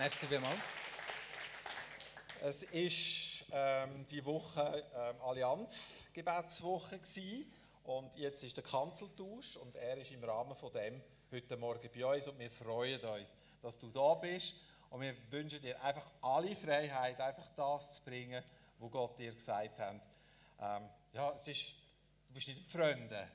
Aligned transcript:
Merci 0.00 0.26
vielmals. 0.26 0.56
Es 2.40 2.62
war 2.62 3.84
ähm, 3.84 4.06
die 4.06 4.24
Woche 4.24 4.82
ähm, 4.96 5.20
Allianz-Gebetswoche 5.20 6.98
und 7.84 8.16
jetzt 8.16 8.42
ist 8.42 8.56
der 8.56 8.64
Kanzeltausch 8.64 9.58
und 9.58 9.76
er 9.76 9.98
ist 9.98 10.10
im 10.10 10.24
Rahmen 10.24 10.56
von 10.56 10.72
dem 10.72 11.02
heute 11.30 11.54
Morgen 11.58 11.86
bei 11.94 12.06
uns 12.06 12.26
und 12.28 12.38
wir 12.38 12.50
freuen 12.50 12.98
uns, 13.04 13.34
dass 13.60 13.78
du 13.78 13.90
da 13.90 14.14
bist 14.14 14.54
und 14.88 15.02
wir 15.02 15.14
wünschen 15.30 15.60
dir 15.60 15.78
einfach 15.82 16.06
alle 16.22 16.56
Freiheit, 16.56 17.20
einfach 17.20 17.48
das 17.54 17.96
zu 17.96 18.02
bringen, 18.02 18.42
was 18.78 18.90
Gott 18.90 19.18
dir 19.18 19.34
gesagt 19.34 19.78
hat. 19.78 20.08
Ähm, 20.60 20.88
ja, 21.12 21.30
es 21.32 21.46
ist, 21.46 21.74
du 22.26 22.32
bist 22.32 22.48
nicht 22.48 22.72
Freunde, 22.72 23.28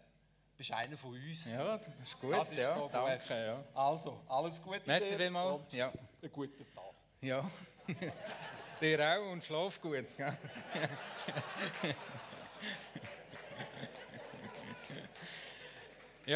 du 0.50 0.58
bist 0.58 0.72
einer 0.72 0.98
von 0.98 1.12
uns. 1.12 1.46
Ja, 1.46 1.78
das 1.78 1.88
ist 2.02 2.20
gut. 2.20 2.34
Das 2.34 2.50
ist 2.50 2.58
ja, 2.58 2.76
so 2.76 2.90
danke. 2.92 3.20
gut. 3.20 3.30
Ja. 3.30 3.64
Also, 3.76 4.20
alles 4.28 4.60
Gute 4.60 4.82
Merci 4.88 5.10
dir 5.10 5.18
vielmals. 5.20 5.72
Ja. 5.72 5.94
Einen 6.26 6.34
guten 6.34 6.66
Tag. 6.74 6.94
ja. 7.22 7.50
Dir 8.82 9.00
auch 9.00 9.32
und 9.32 9.44
schlaf 9.44 9.80
gut. 9.80 10.06
Ja. 10.18 10.36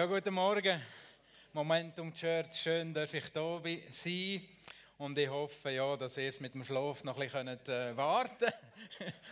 guten 0.05 0.33
Morgen. 0.33 0.79
Momentum 1.53 2.13
Church, 2.13 2.53
schön, 2.53 2.93
dass 2.93 3.13
ich 3.13 3.29
da 3.29 3.59
sein 3.89 4.47
und 4.99 5.17
ich 5.17 5.27
hoffe, 5.27 5.71
ja, 5.71 5.97
dass 5.97 6.17
ihr 6.17 6.29
es 6.29 6.39
mit 6.39 6.53
dem 6.53 6.63
Schlaf 6.63 7.03
noch 7.03 7.17
ein 7.17 7.23
bisschen 7.23 7.47
könnt, 7.47 7.67
äh, 7.67 7.97
warten 7.97 8.53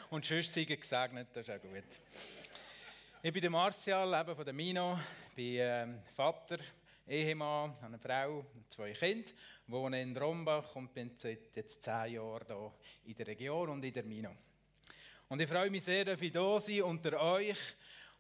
und 0.10 0.26
sonst 0.26 0.54
seid 0.54 0.70
ihr 0.72 0.78
gesegnet, 0.78 1.28
das 1.34 1.48
ist 1.48 1.56
auch 1.56 1.62
gut. 1.62 1.84
Ich 3.22 3.32
bin 3.32 3.42
der 3.42 3.52
Martial, 3.52 4.20
eben 4.20 4.36
von 4.36 4.44
der 4.46 4.54
Mino, 4.56 5.00
bin 5.36 5.58
ähm, 5.60 6.00
Vater, 6.16 6.58
Ehemann, 7.08 7.74
habe 7.82 7.86
eine 7.86 8.00
Frau, 8.00 8.46
zwei 8.70 8.92
Kinder, 8.92 9.30
wohne 9.68 10.02
in 10.02 10.16
Rombach 10.18 10.76
und 10.76 10.94
bin 10.94 11.12
seit 11.16 11.56
jetzt 11.56 11.82
zehn 11.82 12.14
Jahren 12.14 12.46
hier 12.48 12.74
in 13.06 13.16
der 13.16 13.28
Region 13.28 13.70
und 13.70 13.84
in 13.86 13.94
der 13.94 14.04
Mino. 14.04 14.36
Und 15.30 15.42
ich 15.42 15.50
freue 15.50 15.70
mich 15.70 15.84
sehr, 15.84 16.04
dass 16.04 16.22
ich 16.22 16.32
hier 16.32 16.60
sein 16.60 16.82
unter 16.84 17.22
euch. 17.22 17.58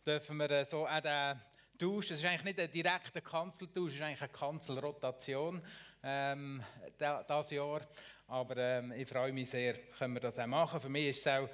Dürfen 0.05 0.37
wir 0.37 0.51
äh, 0.51 0.65
so 0.65 0.87
auch 0.87 1.01
den 1.01 1.39
Tausch, 1.77 2.11
es 2.11 2.19
ist 2.19 2.25
eigentlich 2.25 2.43
nicht 2.43 2.59
ein 2.59 2.71
direkter 2.71 3.21
Kanzeltausch, 3.21 3.89
es 3.89 3.95
ist 3.95 4.01
eigentlich 4.01 4.21
eine 4.21 4.31
Kanzelrotation 4.31 5.61
ähm, 6.03 6.63
das 6.97 7.51
Jahr. 7.51 7.81
Aber 8.27 8.57
ähm, 8.57 8.93
ich 8.93 9.07
freue 9.07 9.33
mich 9.33 9.49
sehr, 9.49 9.73
können 9.97 10.13
wir 10.13 10.21
das 10.21 10.39
auch 10.39 10.47
machen. 10.47 10.79
Für 10.79 10.89
mich 10.89 11.07
ist 11.07 11.19
es 11.19 11.27
auch 11.27 11.49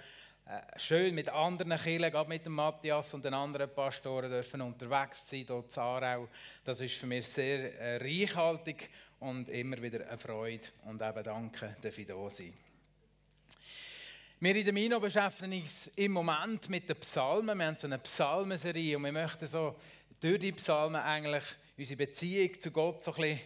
schön 0.78 1.16
mit 1.16 1.30
anderen 1.30 1.78
Kindern, 1.78 2.12
gerade 2.12 2.30
mit 2.30 2.46
dem 2.46 2.54
Matthias 2.54 3.14
und 3.14 3.24
den 3.24 3.34
anderen 3.34 3.74
Pastoren 3.74 4.30
dürfen 4.30 4.62
unterwegs 4.62 5.28
sein, 5.28 5.46
hier 5.46 5.64
in 5.64 5.82
Aarau. 5.82 6.28
Das 6.64 6.82
ist 6.82 6.96
für 6.96 7.08
mich 7.08 7.28
sehr 7.28 7.80
äh, 7.80 7.98
reichhaltig 7.98 8.90
und 9.20 9.50
immer 9.50 9.82
wieder 9.82 10.08
eine 10.08 10.18
Freude 10.18 10.68
und 10.86 11.02
eben 11.02 11.24
danke, 11.24 11.76
dass 11.82 11.98
ich 11.98 12.08
da 12.08 12.30
sein 12.30 12.54
wir 14.44 14.58
in 14.58 14.66
der 14.66 14.74
Mino 14.74 15.00
beschäftigen 15.00 15.62
uns 15.62 15.90
im 15.96 16.12
Moment 16.12 16.68
mit 16.68 16.90
den 16.90 16.98
Psalmen. 16.98 17.58
Wir 17.58 17.66
haben 17.66 17.78
so 17.78 17.88
eine 17.88 17.98
Psalmenserie 17.98 18.98
und 18.98 19.06
wir 19.06 19.14
möchten 19.14 19.48
so 19.48 19.78
durch 20.20 20.40
die 20.40 20.52
Psalmen 20.52 21.00
eigentlich 21.00 21.46
unsere 21.78 22.06
Beziehung 22.06 22.60
zu 22.60 22.70
Gott 22.70 23.02
so 23.02 23.14
ein 23.14 23.22
bisschen 23.22 23.40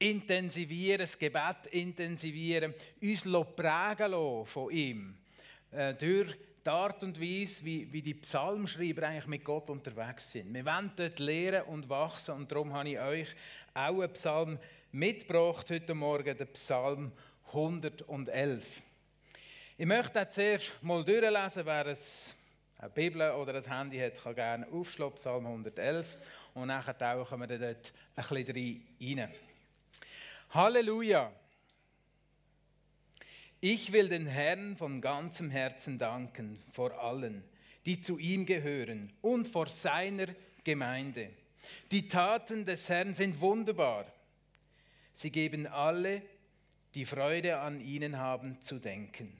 intensivieren, 0.00 0.98
das 0.98 1.16
Gebet 1.16 1.66
intensivieren, 1.70 2.74
uns 3.00 3.22
prägen 3.22 4.10
lassen 4.10 4.46
von 4.46 4.72
ihm. 4.72 5.19
Äh, 5.72 5.94
durch 5.94 6.36
die 6.64 6.70
Art 6.70 7.02
und 7.04 7.20
Weise, 7.20 7.64
wie, 7.64 7.90
wie 7.92 8.02
die 8.02 8.14
Psalmschreiber 8.14 9.06
eigentlich 9.06 9.26
mit 9.26 9.44
Gott 9.44 9.70
unterwegs 9.70 10.30
sind. 10.30 10.52
Wir 10.52 10.64
wollen 10.64 10.90
dort 10.96 11.18
lehren 11.20 11.62
und 11.64 11.88
wachsen 11.88 12.34
und 12.34 12.50
darum 12.50 12.72
habe 12.72 12.88
ich 12.88 12.98
euch 12.98 13.28
auch 13.72 14.00
einen 14.00 14.12
Psalm 14.12 14.58
mitgebracht 14.92 15.70
heute 15.70 15.94
Morgen, 15.94 16.36
den 16.36 16.48
Psalm 16.48 17.12
111. 17.46 18.82
Ich 19.78 19.86
möchte 19.86 20.20
auch 20.20 20.28
zuerst 20.28 20.72
mal 20.82 21.04
durchlesen, 21.04 21.64
wer 21.64 21.86
es 21.86 22.34
eine 22.78 22.90
Bibel 22.90 23.30
oder 23.32 23.54
ein 23.54 23.64
Handy 23.64 23.98
hat, 23.98 24.22
kann 24.22 24.34
gerne 24.34 24.66
aufschlagen, 24.72 25.14
Psalm 25.14 25.46
111. 25.46 26.18
Und 26.54 26.66
nachher 26.66 26.98
tauchen 26.98 27.40
wir 27.40 27.46
dort 27.46 27.92
ein 28.16 28.44
bisschen 28.44 28.82
rein. 29.00 29.34
Halleluja! 30.50 31.32
Ich 33.62 33.92
will 33.92 34.08
den 34.08 34.26
Herrn 34.26 34.76
von 34.76 35.00
ganzem 35.02 35.50
Herzen 35.50 35.98
danken 35.98 36.62
vor 36.70 36.98
allen, 36.98 37.44
die 37.84 38.00
zu 38.00 38.18
ihm 38.18 38.46
gehören 38.46 39.12
und 39.20 39.48
vor 39.48 39.68
seiner 39.68 40.28
Gemeinde. 40.64 41.30
Die 41.90 42.08
Taten 42.08 42.64
des 42.64 42.88
Herrn 42.88 43.12
sind 43.12 43.40
wunderbar. 43.40 44.06
Sie 45.12 45.30
geben 45.30 45.66
alle, 45.66 46.22
die 46.94 47.04
Freude 47.04 47.58
an 47.58 47.80
ihnen 47.80 48.16
haben, 48.16 48.62
zu 48.62 48.78
denken. 48.78 49.38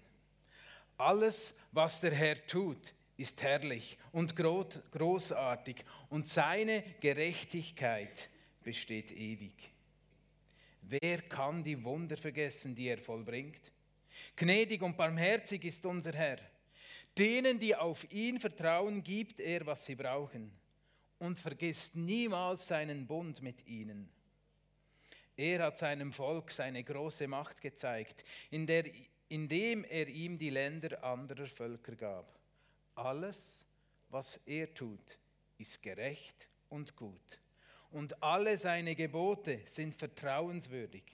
Alles, 0.99 1.55
was 1.73 2.01
der 2.03 2.15
Herr 2.15 2.47
tut, 2.47 2.93
ist 3.17 3.41
herrlich 3.43 3.97
und 4.13 4.37
gro- 4.37 4.69
großartig 4.91 5.83
und 6.11 6.29
seine 6.29 6.83
Gerechtigkeit 7.01 8.29
besteht 8.63 9.13
ewig. 9.13 9.71
Wer 10.83 11.23
kann 11.23 11.65
die 11.65 11.83
Wunder 11.85 12.19
vergessen, 12.19 12.75
die 12.75 12.89
er 12.89 12.99
vollbringt? 12.99 13.73
Gnädig 14.37 14.83
und 14.83 14.97
barmherzig 14.97 15.65
ist 15.65 15.85
unser 15.87 16.13
Herr. 16.13 16.39
Denen, 17.19 17.59
die 17.59 17.75
auf 17.75 18.11
ihn 18.11 18.39
vertrauen, 18.39 19.03
gibt 19.03 19.41
er, 19.41 19.67
was 19.67 19.85
sie 19.85 19.97
brauchen 19.97 20.53
und 21.19 21.39
vergisst 21.39 21.97
niemals 21.97 22.67
seinen 22.67 23.07
Bund 23.07 23.43
mit 23.43 23.67
ihnen. 23.67 24.09
Er 25.37 25.65
hat 25.65 25.79
seinem 25.79 26.13
Volk 26.13 26.51
seine 26.51 26.85
große 26.85 27.27
Macht 27.27 27.61
gezeigt, 27.61 28.25
indem 28.51 29.85
er 29.85 30.09
ihm 30.09 30.39
die 30.39 30.51
Länder 30.51 31.03
anderer 31.03 31.47
Völker 31.47 31.97
gab. 31.97 32.39
Alles, 32.95 33.65
was 34.09 34.39
er 34.47 34.73
tut, 34.75 35.19
ist 35.59 35.83
gerecht 35.83 36.49
und 36.69 36.95
gut. 36.95 37.41
Und 37.91 38.23
alle 38.23 38.57
seine 38.57 38.95
Gebote 38.95 39.63
sind 39.67 39.95
vertrauenswürdig. 39.95 41.05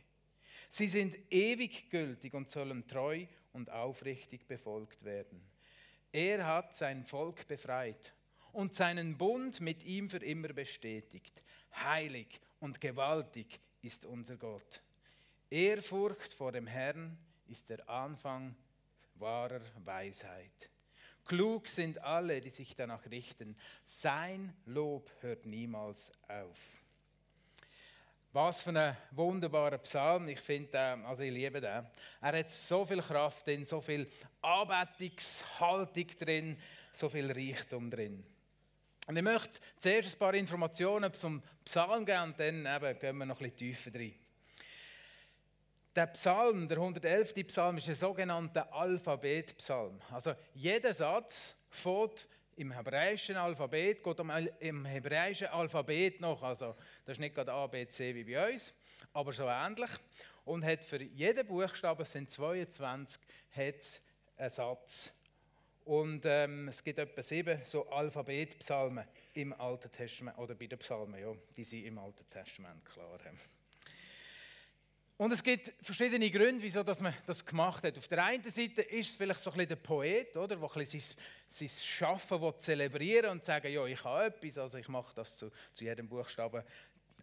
Sie 0.69 0.89
sind 0.89 1.17
ewig 1.31 1.91
gültig 1.91 2.35
und 2.35 2.51
sollen 2.51 2.87
treu 2.87 3.27
und 3.53 3.71
aufrichtig 3.71 4.47
befolgt 4.47 5.05
werden. 5.05 5.41
Er 6.13 6.47
hat 6.47 6.77
sein 6.77 7.05
Volk 7.05 7.47
befreit 7.47 8.15
und 8.53 8.75
seinen 8.75 9.19
Bund 9.19 9.61
mit 9.61 9.85
ihm 9.85 10.09
für 10.09 10.25
immer 10.25 10.49
bestätigt. 10.49 11.45
Heilig 11.75 12.41
und 12.61 12.81
gewaltig 12.81 13.61
ist 13.83 14.05
unser 14.05 14.37
Gott. 14.37 14.83
Ehrfurcht 15.51 16.35
vor 16.35 16.53
dem 16.53 16.67
Herrn 16.67 17.19
ist 17.47 17.69
der 17.69 17.89
Anfang 17.89 18.57
wahrer 19.15 19.61
Weisheit. 19.85 20.71
Klug 21.25 21.69
sind 21.69 21.99
alle, 22.03 22.41
die 22.41 22.51
sich 22.51 22.75
danach 22.77 23.05
richten. 23.11 23.57
Sein 23.85 24.55
Lob 24.65 25.11
hört 25.21 25.45
niemals 25.45 26.13
auf. 26.29 26.86
Was 28.37 28.63
für 28.63 28.79
ein 28.79 28.95
wunderbarer 29.13 29.79
Psalm. 29.79 30.29
Ich 30.29 30.41
finde, 30.41 30.77
äh, 30.77 31.07
also 31.07 31.23
ich 31.23 31.33
liebe 31.33 31.59
den. 31.59 31.87
Er 32.21 32.39
hat 32.39 32.51
so 32.51 32.85
viel 32.85 33.01
Kraft 33.01 33.47
drin, 33.47 33.65
so 33.65 33.81
viel 33.81 34.07
Anbetungshaltung 34.43 36.07
drin, 36.21 36.61
so 36.93 37.09
viel 37.09 37.33
Reichtum 37.33 37.91
drin. 37.91 38.23
Und 39.07 39.17
ich 39.17 39.23
möchte 39.23 39.59
zuerst 39.79 40.15
ein 40.15 40.19
paar 40.19 40.35
Informationen 40.35 41.15
zum 41.15 41.43
Psalm 41.65 42.05
geben 42.05 42.25
und 42.25 42.39
dann 42.39 42.67
eben 42.67 42.99
gehen 42.99 43.17
wir 43.17 43.25
noch 43.25 43.41
ein 43.41 43.51
bisschen 43.51 43.57
tiefer 43.57 43.99
rein. 43.99 44.15
Der 45.95 46.07
Psalm, 46.09 46.69
der 46.69 46.77
111. 46.77 47.33
Psalm, 47.47 47.79
ist 47.79 47.89
ein 47.89 47.95
sogenannter 47.95 48.71
Alphabetpsalm. 48.71 49.99
Also 50.13 50.35
jeder 50.53 50.93
Satz 50.93 51.57
fängt 51.71 52.27
im 52.57 52.73
hebräischen 52.73 53.37
Alphabet, 53.37 54.03
geht 54.03 54.19
im 54.61 54.85
hebräischen 54.85 55.49
Alphabet 55.49 56.21
noch. 56.21 56.43
Also 56.43 56.75
das 57.05 57.15
ist 57.15 57.21
nicht 57.21 57.35
gerade 57.35 57.53
A, 57.53 57.67
B, 57.67 57.87
C 57.87 58.15
wie 58.15 58.25
bei 58.25 58.53
uns, 58.53 58.75
aber 59.13 59.33
so 59.33 59.47
ähnlich. 59.47 59.91
Und 60.45 60.65
hat 60.65 60.85
für 60.85 61.03
jeden 61.03 61.47
Buchstaben, 61.47 62.03
es 62.03 62.13
sind 62.13 62.31
22, 62.31 63.21
hat 63.51 64.01
einen 64.37 64.51
Satz. 64.51 65.13
Und 65.85 66.23
ähm, 66.25 66.69
es 66.69 66.83
gibt 66.83 66.99
etwa 66.99 67.23
sieben 67.23 67.61
so 67.65 67.89
Alphabetpsalmen 67.89 69.05
im 69.35 69.53
Alten 69.53 69.91
Testament, 69.91 70.39
oder 70.39 70.55
bei 70.55 70.67
den 70.67 70.79
Psalmen, 70.79 71.21
ja, 71.21 71.33
die 71.57 71.65
sind 71.65 71.85
im 71.85 71.99
Alten 71.99 72.29
Testament, 72.29 72.85
klar. 72.85 73.19
ähm. 73.27 73.39
Und 75.19 75.33
es 75.33 75.43
gibt 75.43 75.73
verschiedene 75.83 76.31
Gründe, 76.31 76.63
wieso 76.63 76.85
man 76.85 77.15
das 77.27 77.45
gemacht 77.45 77.83
hat. 77.83 77.97
Auf 77.97 78.07
der 78.07 78.23
einen 78.23 78.43
Seite 78.51 78.83
ist 78.83 79.11
es 79.11 79.17
vielleicht 79.17 79.41
so 79.41 79.51
ein 79.51 79.57
bisschen 79.57 79.71
der 79.71 79.77
Poet, 79.77 80.37
oder, 80.37 80.57
der 80.57 80.63
ein 80.63 80.69
bisschen 80.75 81.01
sein, 81.01 81.17
sein 81.49 81.85
Schaffen 81.85 82.43
will 82.43 82.55
zelebrieren 82.59 83.31
und 83.31 83.45
sagen, 83.45 83.73
ja, 83.73 83.87
ich 83.87 84.05
habe 84.05 84.27
etwas, 84.27 84.59
also 84.59 84.77
ich 84.77 84.89
mache 84.89 85.15
das 85.15 85.35
zu, 85.35 85.51
zu 85.73 85.85
jedem 85.85 86.07
Buchstaben, 86.07 86.63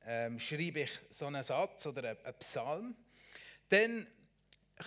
ähm, 0.08 0.40
schreibe 0.40 0.82
ich 0.82 0.92
so 1.10 1.28
einen 1.28 1.44
Satz 1.44 1.86
oder 1.86 2.10
einen, 2.10 2.26
einen 2.26 2.40
Psalm. 2.40 2.96
Dann 3.70 4.08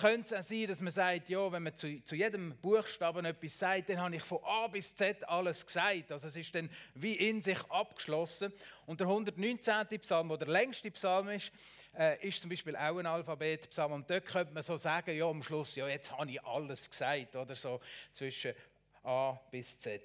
könnte 0.01 0.35
es 0.35 0.45
auch 0.45 0.49
sein, 0.49 0.67
dass 0.67 0.81
man 0.81 0.93
sagt, 0.93 1.29
ja, 1.29 1.53
wenn 1.53 1.63
man 1.63 1.77
zu, 1.77 2.03
zu 2.03 2.17
jedem 2.17 2.57
Buchstaben 2.57 3.25
etwas 3.25 3.57
sagt, 3.57 3.89
dann 3.89 4.01
habe 4.01 4.17
ich 4.17 4.23
von 4.25 4.43
A 4.43 4.67
bis 4.67 4.95
Z 4.97 5.27
alles 5.29 5.65
gesagt. 5.65 6.11
Also 6.11 6.27
es 6.27 6.37
ist 6.37 6.53
dann 6.57 6.69
wie 6.95 7.15
in 7.15 7.41
sich 7.41 7.59
abgeschlossen. 7.71 8.53
Und 8.85 8.99
der 8.99 9.07
119. 9.07 9.87
Psalm, 10.01 10.29
der 10.29 10.39
der 10.39 10.49
längste 10.49 10.91
Psalm 10.91 11.29
ist, 11.29 11.53
äh, 11.99 12.27
ist 12.27 12.41
zum 12.41 12.51
Beispiel 12.51 12.77
auch 12.77 12.99
ein 12.99 13.07
Alphabetpsalm. 13.07 13.93
Und 13.93 14.11
dort 14.11 14.27
könnte 14.27 14.53
man 14.53 14.63
so 14.63 14.77
sagen, 14.77 15.17
ja, 15.17 15.27
am 15.27 15.43
Schluss, 15.43 15.75
ja, 15.77 15.89
jetzt 15.89 16.11
habe 16.11 16.31
ich 16.31 16.43
alles 16.43 16.89
gesagt, 16.91 17.35
oder 17.37 17.55
so 17.55 17.81
zwischen 18.13 18.55
A 19.03 19.39
bis 19.51 19.79
Z. 19.79 20.03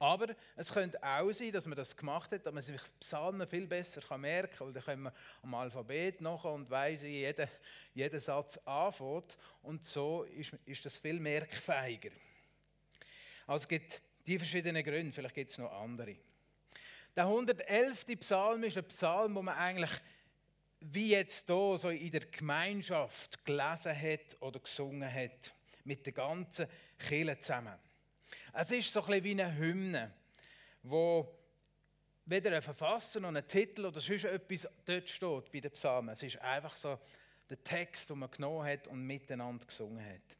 Aber 0.00 0.28
es 0.56 0.72
könnte 0.72 1.02
auch 1.02 1.32
sein, 1.32 1.50
dass 1.50 1.66
man 1.66 1.76
das 1.76 1.96
gemacht 1.96 2.30
hat, 2.30 2.46
dass 2.46 2.54
man 2.54 2.62
sich 2.62 2.80
Psalmen 3.00 3.46
viel 3.48 3.66
besser 3.66 4.16
merken 4.16 4.54
kann, 4.56 4.66
weil 4.68 4.72
dann 4.74 4.84
können 4.84 5.02
wir 5.02 5.12
am 5.42 5.54
Alphabet 5.54 6.20
nach 6.20 6.44
und 6.44 6.70
weiss, 6.70 7.02
wie 7.02 7.18
jeder, 7.18 7.48
jeder 7.94 8.20
Satz 8.20 8.58
anfängt. 8.64 9.36
Und 9.62 9.84
so 9.84 10.22
ist, 10.22 10.52
ist 10.66 10.84
das 10.84 10.98
viel 10.98 11.18
merkfähiger. 11.18 12.10
Also 13.46 13.62
es 13.62 13.68
gibt 13.68 14.00
die 14.26 14.38
verschiedenen 14.38 14.84
Gründe, 14.84 15.12
vielleicht 15.12 15.34
gibt 15.34 15.50
es 15.50 15.58
noch 15.58 15.72
andere. 15.72 16.16
Der 17.16 17.24
111. 17.24 18.06
Psalm 18.20 18.62
ist 18.62 18.76
ein 18.76 18.84
Psalm, 18.84 19.34
wo 19.34 19.42
man 19.42 19.56
eigentlich 19.56 19.90
wie 20.80 21.10
jetzt 21.10 21.46
hier 21.46 21.78
so 21.78 21.90
in 21.90 22.10
der 22.10 22.26
Gemeinschaft 22.26 23.44
gelesen 23.44 24.00
hat 24.00 24.36
oder 24.40 24.60
gesungen 24.60 25.12
hat, 25.12 25.52
mit 25.84 26.04
der 26.06 26.12
ganzen 26.12 26.66
Kirche 26.98 27.38
zusammen. 27.40 27.74
Es 28.52 28.70
ist 28.70 28.92
so 28.92 29.02
ein 29.04 29.24
wie 29.24 29.32
eine 29.32 29.56
Hymne, 29.56 30.12
wo 30.82 31.34
weder 32.26 32.54
ein 32.54 32.62
Verfasser 32.62 33.20
noch 33.20 33.34
ein 33.34 33.48
Titel 33.48 33.86
oder 33.86 34.00
sonst 34.00 34.24
etwas 34.24 34.68
dort 34.84 35.08
steht 35.08 35.52
bei 35.52 35.60
den 35.60 35.70
Psalmen. 35.72 36.10
Es 36.10 36.22
ist 36.22 36.38
einfach 36.40 36.76
so 36.76 36.98
der 37.48 37.62
Text, 37.64 38.10
den 38.10 38.18
man 38.18 38.30
genommen 38.30 38.66
hat 38.66 38.86
und 38.88 39.06
miteinander 39.06 39.64
gesungen 39.64 40.04
hat. 40.04 40.37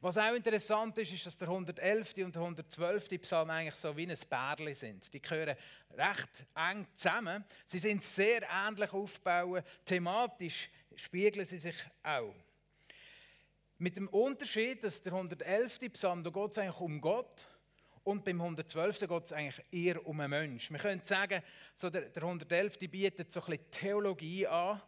Was 0.00 0.18
auch 0.18 0.34
interessant 0.34 0.96
ist, 0.98 1.12
ist, 1.12 1.26
dass 1.26 1.36
der 1.36 1.48
111. 1.48 2.14
und 2.18 2.34
der 2.34 2.42
112. 2.42 3.20
Psalm 3.22 3.50
eigentlich 3.50 3.74
so 3.76 3.96
wie 3.96 4.06
ein 4.06 4.18
Bärli 4.28 4.74
sind. 4.74 5.12
Die 5.12 5.22
gehören 5.22 5.56
recht 5.96 6.28
eng 6.54 6.86
zusammen. 6.94 7.44
Sie 7.64 7.78
sind 7.78 8.04
sehr 8.04 8.42
ähnlich 8.42 8.92
aufgebaut. 8.92 9.64
Thematisch 9.84 10.68
spiegeln 10.94 11.46
sie 11.46 11.58
sich 11.58 11.76
auch. 12.02 12.34
Mit 13.78 13.96
dem 13.96 14.08
Unterschied, 14.08 14.84
dass 14.84 15.02
der 15.02 15.12
111. 15.12 15.92
Psalm, 15.92 16.22
da 16.22 16.30
geht 16.30 16.50
es 16.50 16.58
eigentlich 16.58 16.80
um 16.80 17.00
Gott 17.00 17.44
und 18.04 18.24
beim 18.24 18.40
112. 18.40 19.00
geht 19.00 19.24
es 19.24 19.32
eigentlich 19.32 19.64
eher 19.72 20.06
um 20.06 20.20
einen 20.20 20.30
Menschen. 20.30 20.74
Wir 20.74 20.80
können 20.80 21.02
sagen, 21.02 21.42
so 21.74 21.90
der, 21.90 22.02
der 22.02 22.22
111. 22.22 22.78
bietet 22.78 23.32
so 23.32 23.40
ein 23.40 23.46
bisschen 23.46 23.70
Theologie 23.70 24.46
an. 24.46 24.80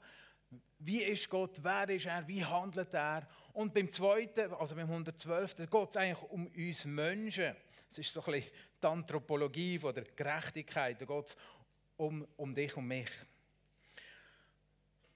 Wie 0.78 1.02
ist 1.02 1.28
Gott, 1.28 1.62
wer 1.62 1.88
ist 1.88 2.06
er, 2.06 2.26
wie 2.26 2.44
handelt 2.44 2.94
er? 2.94 3.28
Und 3.52 3.74
beim 3.74 3.90
zweiten, 3.90 4.52
also 4.54 4.74
beim 4.74 4.88
112. 4.88 5.56
geht 5.56 5.90
es 5.90 5.96
eigentlich 5.96 6.22
um 6.30 6.46
uns 6.46 6.84
Menschen. 6.84 7.56
Es 7.90 7.98
ist 7.98 8.12
so 8.12 8.22
ein 8.22 8.32
bisschen 8.32 8.52
die 8.82 8.86
Anthropologie 8.86 9.78
von 9.78 9.94
der 9.94 10.04
Gerechtigkeit. 10.04 11.00
Da 11.00 11.04
geht 11.04 11.26
es 11.26 11.36
um, 11.96 12.26
um 12.36 12.54
dich 12.54 12.76
und 12.76 12.86
mich. 12.86 13.10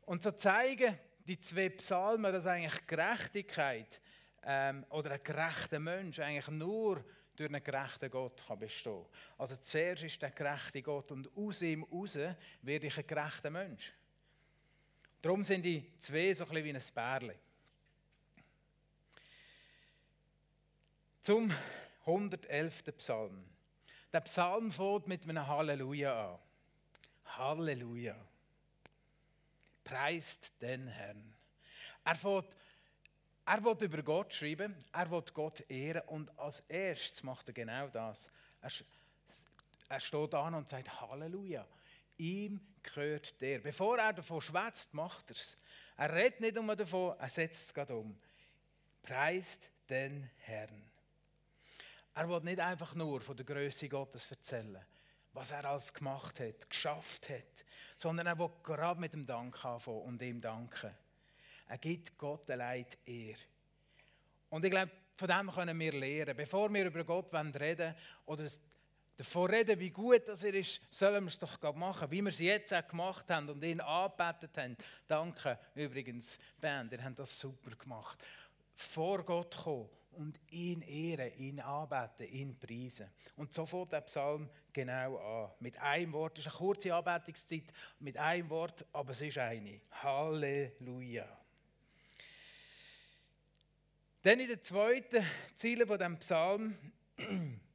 Und 0.05 0.23
so 0.23 0.33
zeigen 0.33 0.99
die 1.27 1.39
zwei 1.39 1.69
Psalmen, 1.71 2.33
dass 2.33 2.47
eigentlich 2.47 2.87
Gerechtigkeit 2.87 4.01
ähm, 4.43 4.85
oder 4.91 5.13
ein 5.13 5.23
gerechter 5.23 5.79
Mensch 5.79 6.19
eigentlich 6.19 6.49
nur 6.49 7.05
durch 7.37 7.49
einen 7.49 7.63
gerechten 7.63 8.11
Gott 8.11 8.45
kann 8.47 8.59
bestehen 8.59 9.07
Also 9.39 9.57
zuerst 9.57 10.03
ist 10.03 10.21
der 10.21 10.33
gerechte 10.33 10.83
Gott 10.83 11.13
und 11.13 11.31
aus 11.37 11.63
ihm 11.63 11.85
raus 11.85 12.19
werde 12.63 12.87
ich 12.87 12.99
ein 12.99 13.07
gerechter 13.07 13.51
Mensch. 13.51 13.93
Darum 15.23 15.45
sind 15.45 15.63
die 15.63 15.85
zwei 16.01 16.35
so 16.35 16.45
ein 16.45 16.51
bisschen 16.51 16.65
wie 16.65 16.75
ein 16.75 16.83
Bärli. 16.95 17.39
Zum 21.23 21.53
111. 22.05 22.83
Psalm. 22.99 23.45
Der 24.13 24.21
Psalm 24.21 24.73
fängt 24.73 25.07
mit 25.07 25.23
einem 25.23 25.47
Halleluja 25.47 26.33
an. 26.33 26.39
Halleluja 27.25 28.17
preist 29.85 30.53
den 30.61 30.89
Herrn. 30.89 31.35
Er 32.05 32.23
will, 32.23 32.45
er 33.45 33.65
will 33.65 33.77
über 33.81 34.03
Gott 34.03 34.35
schreiben, 34.35 34.75
er 34.93 35.11
will 35.11 35.23
Gott 35.33 35.61
ehren 35.69 36.03
und 36.09 36.39
als 36.39 36.61
erstes 36.69 37.23
macht 37.23 37.49
er 37.49 37.55
genau 37.55 37.89
das. 37.89 38.31
Er, 38.61 38.71
er 39.89 40.01
steht 40.01 40.35
an 40.35 40.55
und 40.55 40.69
sagt 40.69 41.01
Halleluja. 41.01 41.67
Ihm 42.19 42.61
gehört 42.83 43.41
der. 43.41 43.61
Bevor 43.61 43.99
er 43.99 44.13
davon 44.13 44.41
schwätzt, 44.41 44.93
macht 44.95 45.31
er 45.31 45.37
es. 45.37 45.57
Er 45.97 46.13
redet 46.13 46.41
nicht 46.41 46.55
nur 46.55 46.77
davon, 46.77 47.19
er 47.19 47.29
setzt 47.29 47.67
es 47.67 47.75
gerade 47.75 47.95
um. 47.95 48.19
Preist 49.03 49.71
den 49.89 50.31
Herrn. 50.39 50.83
Er 52.15 52.29
will 52.29 52.41
nicht 52.41 52.61
einfach 52.61 52.95
nur 52.95 53.21
von 53.21 53.37
der 53.37 53.47
Größe 53.47 53.89
Gottes 53.89 54.31
erzählen 54.31 54.85
was 55.33 55.51
er 55.51 55.65
alles 55.65 55.93
gemacht 55.93 56.41
hat, 56.41 56.69
geschafft 56.69 57.29
hat, 57.29 57.65
sondern 57.97 58.27
er 58.27 58.39
will 58.39 58.51
gerade 58.63 59.01
mit 59.01 59.13
dem 59.13 59.27
Dank 59.27 59.65
anfangen 59.65 60.03
und 60.03 60.23
ihm 60.23 60.41
danken. 60.41 60.95
Er 61.69 61.79
gibt 61.79 62.19
Gott 62.19 62.51
allein 62.51 62.87
Ehre. 63.07 63.39
Und 64.51 64.65
ich 64.65 64.71
glaube, 64.71 64.91
von 65.17 65.29
dem 65.29 65.51
können 65.51 65.79
wir 65.79 65.93
lernen. 65.93 66.37
Bevor 66.37 66.73
wir 66.73 66.87
über 66.87 67.05
Gott 67.05 67.33
reden 67.33 67.95
oder 68.27 68.45
davon 69.23 69.51
reden, 69.51 69.79
wie 69.79 69.91
gut 69.91 70.27
das 70.27 70.43
er 70.43 70.55
ist, 70.55 70.81
sollen 70.91 71.25
wir 71.25 71.29
es 71.29 71.39
doch 71.39 71.75
machen, 71.75 72.11
wie 72.11 72.23
wir 72.23 72.29
es 72.31 72.39
jetzt 72.39 72.75
auch 72.75 72.87
gemacht 72.87 73.31
haben 73.31 73.49
und 73.49 73.63
ihn 73.63 73.81
angebetet 73.81 74.57
haben. 74.57 74.77
Danke 75.07 75.59
übrigens, 75.75 76.39
Band, 76.61 76.93
ihr 76.93 77.05
habt 77.05 77.19
das 77.19 77.39
super 77.39 77.71
gemacht. 77.77 78.19
Vor 78.75 79.23
Gott 79.23 79.57
kommen 79.57 79.89
und 80.13 80.39
ihn 80.51 80.83
ehren, 80.83 81.33
ihn 81.39 81.61
anbeten, 81.61 82.27
ihn 82.33 82.59
preisen. 82.59 83.09
Und 83.37 83.55
so 83.55 83.65
fängt 83.65 83.93
der 83.93 84.01
Psalm 84.03 84.51
genau 84.73 85.17
an. 85.17 85.51
Mit 85.61 85.79
einem 85.79 86.13
Wort, 86.13 86.39
es 86.39 86.47
ist 86.47 86.53
eine 86.53 86.59
kurze 86.59 86.95
Anbetungszeit, 86.95 87.73
mit 88.01 88.17
einem 88.17 88.51
Wort, 88.51 88.85
aber 88.93 89.13
es 89.13 89.21
ist 89.21 89.39
eine. 89.39 89.81
Halleluja. 90.03 91.29
Dann 94.23 94.41
in 94.41 94.49
der 94.49 94.63
zweiten 94.63 95.25
Ziele 95.57 95.87
von 95.87 95.99
dem 95.99 96.19
Psalm 96.19 96.77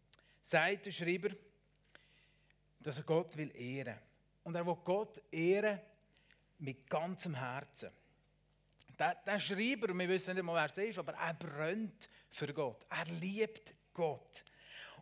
sagt 0.47 0.85
der 0.85 0.91
Schreiber, 0.91 1.29
dass 2.79 2.97
er 2.97 3.03
Gott 3.03 3.35
will 3.35 3.53
ehren. 3.53 3.97
Und 4.43 4.55
er 4.55 4.65
will 4.65 4.77
Gott 4.83 5.21
ehren 5.31 5.79
mit 6.59 6.89
ganzem 6.89 7.35
Herzen. 7.35 7.91
Der, 8.97 9.15
der 9.25 9.39
Schreiber, 9.39 9.93
wir 9.93 10.09
wissen 10.09 10.33
nicht 10.33 10.43
mal, 10.43 10.55
wer 10.55 10.65
es 10.65 10.77
ist, 10.77 10.97
aber 10.97 11.13
er 11.13 11.33
brennt 11.33 12.09
für 12.29 12.51
Gott. 12.53 12.85
Er 12.89 13.05
liebt 13.05 13.73
Gott. 13.93 14.43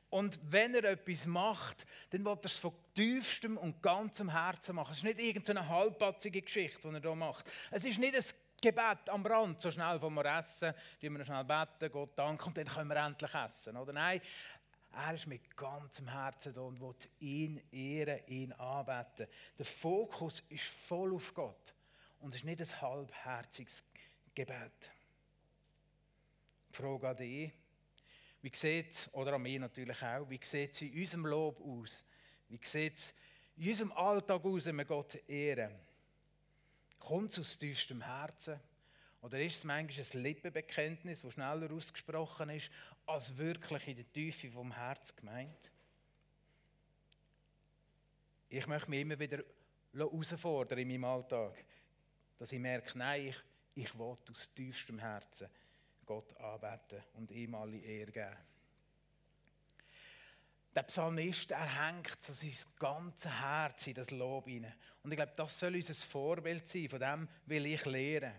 Und 0.10 0.40
wenn 0.52 0.74
er 0.76 0.84
etwas 0.86 1.26
macht, 1.26 1.86
dann 2.10 2.26
will 2.26 2.34
er 2.34 2.46
es 2.46 2.58
von 2.58 2.74
tiefstem 2.94 3.58
und 3.58 3.82
ganzem 3.82 4.32
Herzen 4.32 4.76
machen. 4.76 4.92
Es 4.92 4.98
ist 4.98 5.04
nicht 5.04 5.20
irgendeine 5.20 5.68
halbpatzige 5.68 6.42
Geschichte, 6.42 6.90
die 6.90 6.96
er 6.96 7.02
hier 7.02 7.16
macht. 7.16 7.46
Es 7.70 7.86
ist 7.86 8.00
nicht 8.00 8.16
ein 8.16 8.24
Gebet 8.62 9.10
am 9.10 9.26
Rand, 9.26 9.62
so 9.62 9.70
schnell 9.70 10.00
vom 10.00 10.16
wir 10.16 10.26
essen, 10.26 10.74
die 11.02 11.10
wir 11.10 11.24
schnell 11.24 11.44
beten, 11.44 11.92
Gott 11.92 12.18
danken 12.18 12.48
und 12.48 12.58
dann 12.58 12.66
können 12.66 12.90
wir 12.90 12.98
endlich 12.98 13.34
essen. 13.34 13.78
Oder 13.78 13.94
nein, 13.94 14.22
er 14.96 15.14
ist 15.14 15.28
mit 15.28 15.56
ganzem 15.58 16.08
Herzen 16.08 16.54
da 16.54 16.62
und 16.62 16.80
will 16.80 16.96
ihn 17.20 17.62
ehren, 17.72 18.26
ihn 18.28 18.54
anbeten. 18.54 19.28
Der 19.58 19.66
Fokus 19.66 20.44
ist 20.50 20.64
voll 20.64 21.14
auf 21.14 21.34
Gott. 21.34 21.74
Und 22.20 22.30
es 22.30 22.38
ist 22.38 22.46
nicht 22.46 22.62
ein 22.62 22.82
halbherziges 22.82 23.84
Gebet. 24.34 24.92
Die 26.70 26.76
Frage 26.76 27.10
an 27.10 27.18
dich, 27.18 27.52
wie 28.42 28.52
sieht 28.54 29.10
oder 29.12 29.34
an 29.34 29.42
mich 29.42 29.60
natürlich 29.60 30.02
auch, 30.02 30.30
wie 30.30 30.40
sieht 30.44 30.72
es 30.72 30.82
in 30.82 30.94
unserem 30.94 31.26
Lob 31.26 31.60
aus? 31.62 32.04
Wie 32.48 32.60
sieht 32.64 32.98
es 32.98 33.14
in 33.58 33.70
unserem 33.70 33.92
Alltag 33.94 34.46
aus, 34.46 34.66
wenn 34.66 34.76
wir 34.78 34.86
Gott 34.86 35.16
ehren? 35.28 35.76
Kommt 37.00 37.32
es 37.32 37.40
aus 37.40 37.58
tiefstem 37.58 38.02
Herzen? 38.02 38.60
Oder 39.26 39.42
ist 39.42 39.58
es 39.58 39.64
manchmal 39.64 40.06
ein 40.06 40.24
Lippenbekenntnis, 40.24 41.24
das 41.24 41.34
schneller 41.34 41.72
ausgesprochen 41.72 42.52
ist, 42.52 42.70
als 43.08 43.36
wirklich 43.38 43.88
in 43.88 43.96
der 43.96 44.14
Tiefe 44.14 44.52
vom 44.52 44.72
Herz 44.72 45.16
gemeint? 45.16 45.72
Ich 48.50 48.68
möchte 48.68 48.90
mich 48.90 49.02
immer 49.02 49.20
wieder 49.20 49.44
herausfordern 49.94 50.78
in 50.78 50.88
meinem 50.90 51.06
Alltag 51.06 51.56
dass 52.38 52.52
ich 52.52 52.60
merke, 52.60 52.98
nein, 52.98 53.28
ich, 53.28 53.36
ich 53.76 53.98
will 53.98 54.18
aus 54.30 54.54
tiefstem 54.54 55.00
Herzen 55.00 55.50
Gott 56.06 56.36
anbeten 56.38 57.02
und 57.14 57.32
ihm 57.32 57.56
alle 57.56 57.78
Ehre 57.78 58.12
geben. 58.12 58.38
Der 60.76 60.84
Psalmist, 60.84 61.52
er 61.52 61.88
hängt 61.88 62.22
so 62.22 62.34
sein 62.34 62.52
ganzes 62.78 63.32
Herz 63.32 63.88
in 63.88 63.94
das 63.94 64.12
Lob 64.12 64.46
hinein. 64.48 64.76
Und 65.02 65.12
ich 65.12 65.16
glaube, 65.16 65.32
das 65.36 65.58
soll 65.58 65.76
unser 65.76 65.94
Vorbild 65.94 66.68
sein. 66.68 66.90
Von 66.90 67.00
dem 67.00 67.30
will 67.46 67.66
ich 67.66 67.86
lehren. 67.86 68.34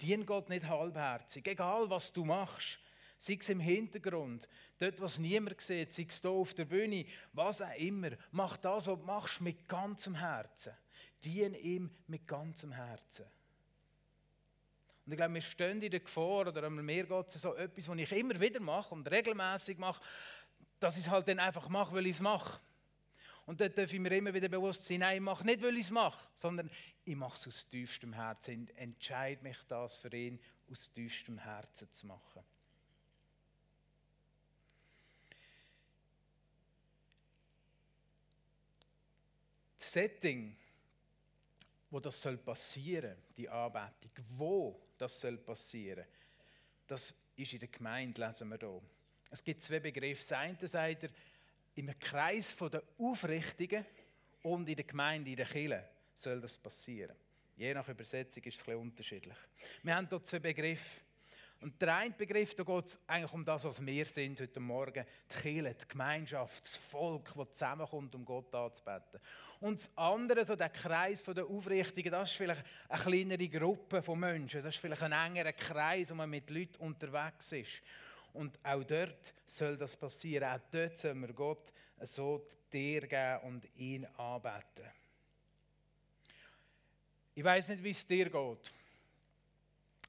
Dien 0.00 0.24
Gott 0.24 0.48
nicht 0.48 0.66
halbherzig. 0.66 1.46
Egal, 1.46 1.90
was 1.90 2.12
du 2.12 2.24
machst. 2.24 2.78
Sei 3.20 3.36
es 3.40 3.48
im 3.48 3.58
Hintergrund, 3.58 4.48
dort, 4.78 5.00
was 5.00 5.18
niemand 5.18 5.60
sieht, 5.60 5.90
sei 5.90 6.06
es 6.08 6.20
hier 6.20 6.30
auf 6.30 6.54
der 6.54 6.66
Bühne, 6.66 7.04
was 7.32 7.60
auch 7.60 7.74
immer. 7.76 8.10
Mach 8.30 8.56
das, 8.56 8.86
was 8.86 8.98
du 8.98 9.04
machst, 9.04 9.40
mit 9.40 9.68
ganzem 9.68 10.14
Herzen. 10.14 10.72
Dien 11.24 11.54
ihm 11.54 11.90
mit 12.06 12.28
ganzem 12.28 12.70
Herzen. 12.70 13.26
Und 15.04 15.12
ich 15.12 15.16
glaube, 15.16 15.34
wir 15.34 15.40
stehen 15.40 15.82
in 15.82 15.90
der 15.90 16.00
Gefahr, 16.00 16.46
oder 16.46 16.70
mir 16.70 17.04
geht 17.04 17.28
es 17.28 17.42
so 17.42 17.54
etwas, 17.54 17.88
was 17.88 17.98
ich 17.98 18.12
immer 18.12 18.38
wieder 18.38 18.60
mache 18.60 18.94
und 18.94 19.10
regelmäßig 19.10 19.78
mache, 19.78 20.00
dass 20.78 20.96
ich 20.96 21.06
es 21.06 21.10
halt 21.10 21.26
dann 21.26 21.40
einfach 21.40 21.68
mache, 21.68 21.94
weil 21.94 22.06
ich 22.06 22.16
es 22.16 22.20
mache. 22.20 22.60
Und 23.46 23.60
dort 23.60 23.78
darf 23.78 23.90
ich 23.90 23.98
mir 23.98 24.14
immer 24.14 24.34
wieder 24.34 24.48
bewusst 24.48 24.84
sein, 24.84 25.00
nein, 25.00 25.16
ich 25.16 25.22
mache 25.22 25.46
nicht, 25.46 25.62
weil 25.62 25.74
ich 25.78 25.86
es 25.86 25.90
mache, 25.90 26.28
sondern 26.34 26.70
ich 27.08 27.16
mache 27.16 27.38
es 27.38 27.46
aus 27.46 27.66
tiefstem 27.66 28.12
Herzen. 28.12 28.68
Entscheide 28.76 29.42
mich, 29.42 29.56
das 29.66 29.96
für 29.96 30.14
ihn 30.14 30.38
aus 30.70 30.92
tiefstem 30.92 31.38
Herzen 31.38 31.90
zu 31.90 32.06
machen. 32.06 32.44
Das 39.78 39.90
Setting, 39.90 40.54
wo 41.88 41.98
das 41.98 42.20
soll 42.20 42.36
passieren, 42.36 43.16
die 43.34 43.48
Anbetung, 43.48 44.12
wo 44.36 44.78
das 44.98 45.18
soll 45.18 45.38
passieren, 45.38 46.04
das 46.86 47.14
ist 47.36 47.52
in 47.54 47.60
der 47.60 47.68
Gemeinde, 47.68 48.20
lesen 48.20 48.50
wir 48.50 48.58
hier. 48.58 48.82
Es 49.30 49.42
gibt 49.42 49.62
zwei 49.62 49.80
Begriffe. 49.80 50.20
Das 50.20 50.32
eine 50.32 50.68
sagt 50.68 51.04
er, 51.04 51.10
im 51.74 51.98
Kreis 51.98 52.54
der 52.54 52.82
Aufrichtigen 52.98 53.86
und 54.42 54.68
in 54.68 54.76
der 54.76 54.84
Gemeinde, 54.84 55.30
in 55.30 55.36
der 55.36 55.46
Kirche 55.46 55.97
soll 56.18 56.40
das 56.40 56.58
passieren. 56.58 57.16
Je 57.56 57.74
nach 57.74 57.88
Übersetzung 57.88 58.42
ist 58.44 58.54
es 58.54 58.60
ein 58.60 58.64
bisschen 58.66 58.80
unterschiedlich. 58.80 59.36
Wir 59.82 59.96
haben 59.96 60.08
hier 60.08 60.22
zwei 60.22 60.38
Begriffe. 60.38 61.00
Und 61.60 61.80
der 61.82 61.96
eine 61.96 62.14
Begriff, 62.14 62.54
da 62.54 62.62
geht 62.62 62.86
es 62.86 63.00
eigentlich 63.04 63.32
um 63.32 63.44
das, 63.44 63.64
was 63.64 63.84
wir 63.84 64.06
sind 64.06 64.40
heute 64.40 64.60
Morgen. 64.60 65.04
Die 65.28 65.34
Kirche, 65.34 65.74
die 65.74 65.88
Gemeinschaft, 65.88 66.64
das 66.64 66.76
Volk, 66.76 67.34
das 67.36 67.50
zusammenkommt, 67.50 68.14
um 68.14 68.24
Gott 68.24 68.54
anzubeten. 68.54 69.20
Und 69.58 69.80
das 69.80 69.90
andere, 69.96 70.44
so 70.44 70.54
der 70.54 70.68
Kreis 70.68 71.20
der 71.20 71.44
Aufrichtigen, 71.44 72.12
das 72.12 72.30
ist 72.30 72.36
vielleicht 72.36 72.64
eine 72.88 73.02
kleinere 73.02 73.48
Gruppe 73.48 74.02
von 74.02 74.20
Menschen. 74.20 74.62
Das 74.62 74.76
ist 74.76 74.80
vielleicht 74.80 75.02
ein 75.02 75.10
engerer 75.10 75.52
Kreis, 75.52 76.10
wo 76.10 76.14
man 76.14 76.30
mit 76.30 76.48
Leuten 76.48 76.76
unterwegs 76.76 77.50
ist. 77.50 77.82
Und 78.34 78.56
auch 78.62 78.84
dort 78.84 79.34
soll 79.46 79.76
das 79.76 79.96
passieren. 79.96 80.48
Auch 80.48 80.60
dort 80.70 80.96
soll 80.96 81.14
wir 81.14 81.32
Gott 81.32 81.72
so 82.02 82.46
dir 82.72 83.00
geben 83.00 83.40
und 83.42 83.68
ihn 83.76 84.06
anbeten. 84.16 84.86
Ich 87.38 87.44
weiß 87.44 87.68
nicht, 87.68 87.84
wie 87.84 87.90
es 87.90 88.04
dir 88.04 88.28
geht. 88.28 88.72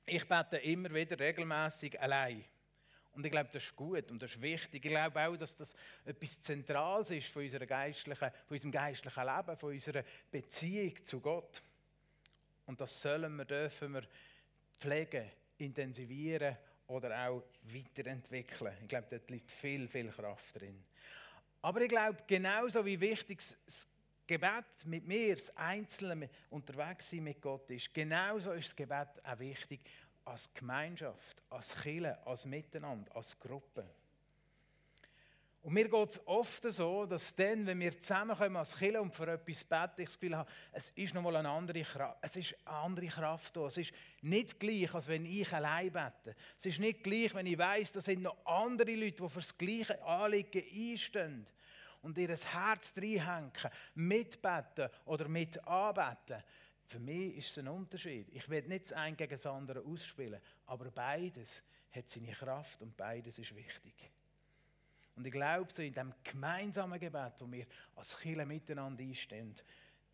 Ich 0.08 0.28
bete 0.28 0.58
immer 0.58 0.92
wieder 0.92 1.20
regelmäßig 1.20 2.02
allein. 2.02 2.44
Und 3.12 3.24
ich 3.24 3.32
glaube, 3.32 3.52
das 3.54 3.66
ist 3.66 3.76
gut 3.76 4.10
und 4.10 4.20
das 4.20 4.32
ist 4.32 4.42
wichtig. 4.42 4.84
Ich 4.84 4.90
glaube 4.90 5.22
auch, 5.22 5.38
dass 5.38 5.56
das 5.56 5.76
etwas 6.06 6.42
Zentrales 6.42 7.12
ist 7.12 7.28
von, 7.28 7.44
unserer 7.44 7.68
geistlichen, 7.68 8.32
von 8.32 8.56
unserem 8.56 8.72
geistlichen 8.72 9.24
Leben, 9.24 9.58
von 9.58 9.72
unserer 9.72 10.04
Beziehung 10.32 11.06
zu 11.06 11.20
Gott. 11.20 11.62
Und 12.66 12.82
das 12.82 13.00
sollen 13.00 13.36
wir, 13.36 13.46
dürfen 13.46 13.94
wir 13.94 14.08
pflegen, 14.80 15.30
intensivieren 15.60 16.58
oder 16.88 17.28
auch 17.28 17.44
weiterentwickeln. 17.62 18.74
Ich 18.82 18.88
glaube, 18.88 19.06
dort 19.08 19.30
liegt 19.30 19.52
viel, 19.52 19.88
viel 19.88 20.10
Kraft 20.10 20.60
drin. 20.60 20.84
Aber 21.62 21.80
ich 21.80 21.90
glaube, 21.90 22.24
genauso 22.26 22.84
wie 22.84 23.00
wichtig 23.00 23.38
das 23.68 23.88
Gebet 24.30 24.86
mit 24.86 25.08
mir, 25.08 25.36
das 25.36 25.58
Einzelne 25.58 26.30
unterwegs 26.52 27.10
sein 27.10 27.24
mit 27.24 27.42
Gott 27.42 27.68
ist, 27.72 27.92
genauso 27.92 28.52
ist 28.52 28.68
das 28.68 28.76
Gebet 28.76 29.08
auch 29.24 29.40
wichtig 29.40 29.80
als 30.24 30.54
Gemeinschaft, 30.54 31.42
als 31.50 31.74
Kirche, 31.82 32.16
als 32.28 32.46
Miteinander, 32.46 33.16
als 33.16 33.40
Gruppe. 33.40 33.90
Und 35.64 35.74
mir 35.74 35.90
geht 35.90 36.10
es 36.12 36.28
oft 36.28 36.62
so, 36.72 37.08
dass 37.08 37.36
dann, 37.36 37.66
wenn 37.66 37.80
wir 37.80 38.00
zusammenkommen 38.00 38.58
als 38.58 38.78
Kirche 38.78 39.02
und 39.02 39.16
für 39.16 39.32
etwas 39.32 39.64
beten, 39.64 40.02
ich 40.02 40.10
das 40.10 40.20
Gefühl 40.20 40.38
habe, 40.38 40.50
es 40.74 40.92
ist 40.92 41.16
nochmal 41.16 41.38
eine 41.38 41.50
andere 41.50 41.82
Kraft, 41.82 42.20
es 42.22 42.36
ist 42.36 42.56
eine 42.66 42.78
andere 42.78 43.08
Kraft 43.08 43.58
da. 43.58 43.66
Es 43.66 43.78
ist 43.78 43.92
nicht 44.22 44.60
gleich, 44.60 44.94
als 44.94 45.08
wenn 45.08 45.26
ich 45.26 45.52
allein 45.52 45.92
bete. 45.92 46.36
Es 46.56 46.68
ist 46.68 46.80
nicht 46.80 47.04
gleich, 47.04 47.34
wenn 47.34 47.48
ich 47.48 47.58
weiß, 47.58 47.94
da 47.94 48.02
sind 48.02 48.22
noch 48.22 48.46
andere 48.46 48.94
Leute, 48.94 49.24
die 49.24 49.30
für 49.30 49.40
das 49.40 49.58
gleiche 49.58 50.04
Anliegen 50.04 50.64
einstehen 50.72 51.48
und 52.02 52.18
ihr 52.18 52.30
Herz 52.30 52.94
reinhängen, 52.96 53.52
mitbeten 53.96 54.90
oder 55.06 55.28
mit 55.28 55.66
anbeten. 55.68 56.44
Für 56.86 57.00
mich 57.00 57.38
ist 57.38 57.52
es 57.52 57.58
ein 57.60 57.68
Unterschied. 57.68 58.30
Ich 58.32 58.50
will 58.50 58.68
nicht 58.68 58.86
das 58.86 58.94
eine 58.94 59.16
gegen 59.16 59.32
das 59.32 59.46
andere 59.46 59.82
ausspielen, 59.82 60.42
aber 60.66 60.90
beides 60.92 61.64
hat 61.92 62.10
seine 62.10 62.32
Kraft 62.32 62.82
und 62.82 62.96
beides 62.98 63.38
ist 63.38 63.56
wichtig. 63.56 64.12
Und 65.16 65.26
ich 65.28 65.34
glaube, 65.34 65.72
so 65.72 65.82
in 65.82 65.94
dem 65.94 66.14
gemeinsamen 66.24 67.00
Gebet, 67.00 67.34
wo 67.40 67.52
wir 67.52 67.66
als 67.96 68.18
Kirche 68.18 68.46
miteinander 68.46 69.04
einstehen, 69.04 69.54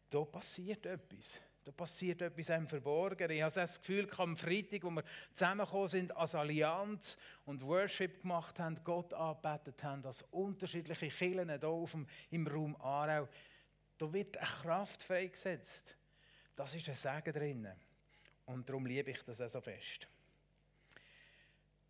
da 0.10 0.26
passiert 0.26 0.86
etwas. 0.86 1.40
Da 1.66 1.72
passiert 1.72 2.22
etwas 2.22 2.50
im 2.50 2.68
Verborgenen. 2.68 3.38
Ich 3.38 3.42
habe 3.42 3.56
das 3.56 3.80
Gefühl, 3.82 4.08
am 4.18 4.38
Freitag, 4.38 4.84
wo 4.84 4.92
wir 4.92 5.04
zusammengekommen 5.34 5.88
sind 5.88 6.16
als 6.16 6.36
Allianz 6.36 7.18
und 7.44 7.64
Worship 7.64 8.22
gemacht 8.22 8.60
haben, 8.60 8.78
Gott 8.84 9.12
angebetet 9.16 9.84
haben, 9.84 10.06
als 10.06 10.22
unterschiedliche 10.30 11.08
Kirchen 11.08 11.50
hier 11.50 11.68
auf 11.68 11.92
dem, 11.92 12.06
im 12.30 12.46
Raum 12.46 12.76
Aarau, 12.76 13.28
da 13.98 14.14
wird 14.14 14.38
eine 14.38 14.46
Kraft 14.46 15.02
freigesetzt. 15.02 15.98
Das 16.56 16.76
ist 16.76 16.88
ein 16.88 16.96
Segen 16.96 17.34
drin. 17.34 17.68
Und 18.46 18.70
darum 18.70 18.86
liebe 18.86 19.10
ich 19.10 19.24
das 19.24 19.42
auch 19.42 19.50
so 19.50 19.60
fest. 19.60 20.08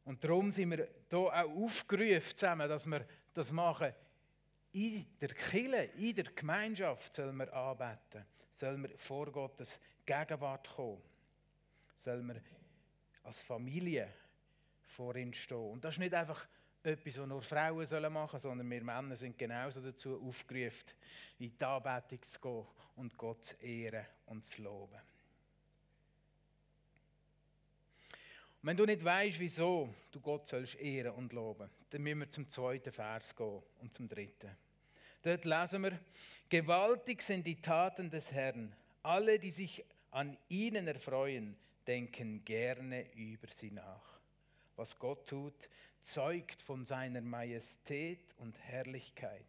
Und 0.05 0.23
darum 0.23 0.51
sind 0.51 0.71
wir 0.71 0.87
hier 1.09 1.19
auch 1.19 1.33
aufgerufen 1.33 2.37
zusammen, 2.37 2.69
dass 2.69 2.85
wir 2.85 3.05
das 3.33 3.51
machen. 3.51 3.93
In 4.71 5.05
der 5.19 5.33
Kirche, 5.33 5.89
in 5.97 6.15
der 6.15 6.31
Gemeinschaft 6.31 7.13
sollen 7.13 7.35
wir 7.35 7.53
anbeten 7.53 8.25
sollen 8.55 8.83
wir 8.83 8.97
vor 8.97 9.31
Gottes 9.31 9.79
Gegenwart 10.05 10.67
kommen. 10.75 11.01
Sollen 11.95 12.27
wir 12.27 12.41
als 13.23 13.41
Familie 13.41 14.11
vor 14.85 15.15
ihm 15.15 15.33
stehen. 15.33 15.71
Und 15.71 15.83
das 15.83 15.95
ist 15.95 15.99
nicht 15.99 16.13
einfach 16.13 16.47
etwas, 16.83 17.17
was 17.17 17.27
nur 17.27 17.41
Frauen 17.41 18.13
machen 18.13 18.39
sollen, 18.39 18.59
sondern 18.59 18.69
wir 18.69 18.83
Männer 18.83 19.15
sind 19.15 19.37
genauso 19.37 19.81
dazu 19.81 20.21
aufgerufen, 20.21 20.93
in 21.39 21.57
die 21.57 21.65
Anbetung 21.65 22.21
zu 22.21 22.39
gehen 22.39 22.65
und 22.95 23.17
Gott 23.17 23.43
zu 23.43 23.55
ehren 23.55 24.05
und 24.27 24.45
zu 24.45 24.61
loben. 24.61 24.99
Und 28.61 28.69
wenn 28.69 28.77
du 28.77 28.85
nicht 28.85 29.03
weißt, 29.03 29.39
wieso 29.39 29.93
du 30.11 30.19
Gott 30.19 30.47
sollst 30.47 30.75
ehren 30.75 31.13
und 31.13 31.33
loben, 31.33 31.69
dann 31.89 32.01
müssen 32.01 32.19
wir 32.19 32.29
zum 32.29 32.49
zweiten 32.49 32.91
Vers 32.91 33.35
gehen 33.35 33.61
und 33.81 33.93
zum 33.93 34.07
dritten. 34.07 34.55
Dort 35.25 35.43
lesen 35.43 35.81
wir, 35.81 35.99
gewaltig 36.49 37.23
sind 37.23 37.47
die 37.47 37.59
Taten 37.59 38.11
des 38.11 38.31
Herrn. 38.31 38.71
Alle, 39.01 39.39
die 39.39 39.49
sich 39.49 39.83
an 40.11 40.37
ihnen 40.49 40.87
erfreuen, 40.87 41.57
denken 41.87 42.45
gerne 42.45 43.11
über 43.15 43.47
sie 43.47 43.71
nach. 43.71 44.19
Was 44.75 44.99
Gott 44.99 45.27
tut, 45.27 45.67
zeugt 45.99 46.61
von 46.61 46.85
seiner 46.85 47.21
Majestät 47.21 48.35
und 48.37 48.59
Herrlichkeit. 48.59 49.47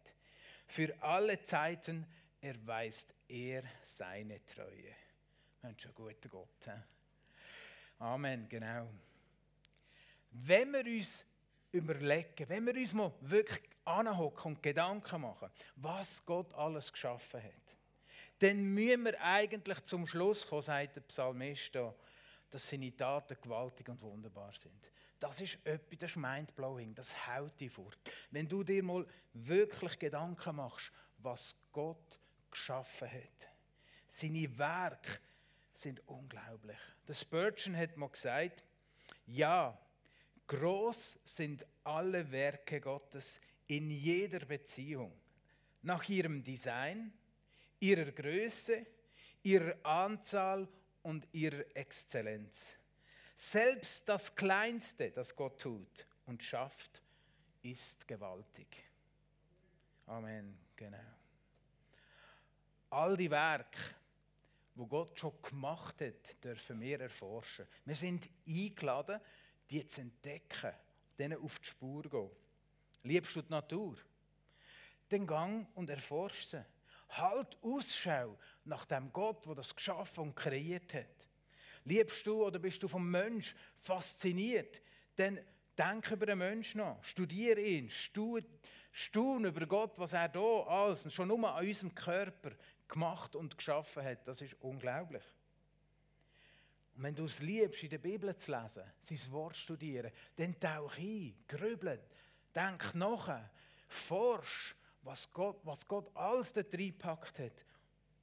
Für 0.65 0.99
alle 0.99 1.43
Zeiten 1.43 2.07
erweist 2.41 3.13
er 3.27 3.61
seine 3.83 4.43
Treue. 4.47 4.95
Mensch, 5.61 5.85
ein 5.85 5.93
guter 5.93 6.27
Gott. 6.27 6.49
He? 6.65 6.71
Amen, 7.99 8.49
genau. 8.49 8.89
Wenn 10.31 10.73
wir 10.73 10.85
uns 10.87 11.23
überlegen, 11.77 12.49
wenn 12.49 12.65
wir 12.65 12.75
uns 12.75 12.93
mal 12.93 13.11
wirklich 13.21 13.61
anhocken 13.85 14.53
und 14.53 14.63
Gedanken 14.63 15.21
machen, 15.21 15.49
was 15.75 16.25
Gott 16.25 16.53
alles 16.53 16.91
geschaffen 16.91 17.41
hat, 17.41 17.75
dann 18.39 18.73
müssen 18.73 19.05
wir 19.05 19.21
eigentlich 19.21 19.83
zum 19.85 20.05
Schluss 20.05 20.45
kommen, 20.45 20.61
sagt 20.61 20.95
der 20.95 21.01
Psalmist 21.01 21.73
da, 21.73 21.93
dass 22.49 22.69
seine 22.69 22.95
Taten 22.95 23.37
gewaltig 23.41 23.89
und 23.89 24.01
wunderbar 24.01 24.53
sind. 24.53 24.91
Das 25.19 25.41
ist 25.41 25.57
etwas, 25.63 25.97
das 25.99 26.11
ist 26.11 26.17
mindblowing, 26.17 26.93
das 26.93 27.27
haut 27.27 27.59
dich 27.59 27.71
fort. 27.71 27.97
Wenn 28.29 28.47
du 28.47 28.63
dir 28.63 28.83
mal 28.83 29.05
wirklich 29.33 29.97
Gedanken 29.97 30.55
machst, 30.55 30.91
was 31.17 31.55
Gott 31.71 32.19
geschaffen 32.51 33.11
hat. 33.11 33.49
Seine 34.07 34.57
Werke 34.57 35.19
sind 35.73 36.01
unglaublich. 36.07 36.77
Der 37.07 37.13
Spurgeon 37.13 37.75
hat 37.75 37.97
mal 37.97 38.09
gesagt, 38.09 38.63
ja, 39.25 39.77
groß 40.47 41.19
sind 41.23 41.65
alle 41.83 42.31
Werke 42.31 42.81
Gottes 42.81 43.39
in 43.67 43.89
jeder 43.89 44.45
Beziehung, 44.45 45.11
nach 45.81 46.07
ihrem 46.09 46.43
Design, 46.43 47.13
ihrer 47.79 48.11
Größe, 48.11 48.85
ihrer 49.43 49.75
Anzahl 49.85 50.67
und 51.03 51.27
ihrer 51.33 51.63
Exzellenz. 51.75 52.75
Selbst 53.37 54.09
das 54.09 54.33
Kleinste, 54.35 55.11
das 55.11 55.35
Gott 55.35 55.61
tut 55.61 56.07
und 56.25 56.41
schafft, 56.41 57.01
ist 57.61 58.07
gewaltig. 58.07 58.67
Amen, 60.07 60.57
genau. 60.75 60.97
All 62.89 63.17
die 63.17 63.29
Werke, 63.29 63.77
wo 64.75 64.87
Gott 64.87 65.19
schon 65.19 65.41
gemacht 65.41 66.01
hat, 66.01 66.43
dürfen 66.43 66.79
wir 66.79 67.01
erforschen. 67.01 67.67
Wir 67.85 67.95
sind 67.95 68.29
eingeladen, 68.47 69.19
die 69.69 69.85
zu 69.85 70.01
entdecken, 70.01 70.73
denen 71.17 71.41
auf 71.41 71.59
die 71.59 71.67
Spur 71.67 72.03
zu 72.03 72.09
gehen. 72.09 72.29
Liebst 73.03 73.35
du 73.35 73.41
die 73.41 73.51
Natur? 73.51 73.97
Dann 75.09 75.25
gang 75.25 75.67
und 75.75 75.89
erforsch 75.89 76.45
sie. 76.45 76.65
Halt 77.09 77.57
Ausschau 77.61 78.37
nach 78.65 78.85
dem 78.85 79.11
Gott, 79.13 79.45
der 79.45 79.55
das 79.55 79.75
geschaffen 79.75 80.25
und 80.25 80.35
kreiert 80.35 80.93
hat. 80.93 81.27
Liebst 81.85 82.27
du 82.27 82.45
oder 82.45 82.59
bist 82.59 82.83
du 82.83 82.87
vom 82.87 83.09
Mensch 83.09 83.55
fasziniert? 83.79 84.81
Dann 85.15 85.39
denk 85.77 86.11
über 86.11 86.25
den 86.25 86.39
Menschen 86.39 86.79
nach. 86.79 87.01
Studiere 87.03 87.61
ihn. 87.61 87.89
Staun 87.89 89.45
über 89.45 89.65
Gott, 89.65 89.97
was 89.97 90.13
er 90.13 90.27
da 90.27 90.63
alles 90.63 91.13
schon 91.13 91.29
nur 91.29 91.49
an 91.49 91.65
unserem 91.65 91.95
Körper 91.95 92.51
gemacht 92.87 93.35
und 93.35 93.57
geschaffen 93.57 94.03
hat. 94.03 94.27
Das 94.27 94.41
ist 94.41 94.55
unglaublich. 94.59 95.23
Und 96.97 97.03
wenn 97.03 97.15
du 97.15 97.25
es 97.25 97.39
liebst, 97.39 97.83
in 97.83 97.91
der 97.91 97.99
Bibel 97.99 98.35
zu 98.35 98.51
lesen, 98.51 98.83
sein 98.99 99.31
Wort 99.31 99.55
studieren, 99.55 100.11
dann 100.35 100.59
tauch 100.59 100.97
ein, 100.97 101.35
grübeln, 101.47 101.99
denk 102.55 102.95
nach, 102.95 103.39
forsch, 103.87 104.75
was 105.03 105.31
Gott, 105.31 105.59
was 105.63 105.87
Gott 105.87 106.09
alles 106.15 106.53
dort 106.53 106.73
reingepackt 106.73 107.37
hat. 107.37 107.63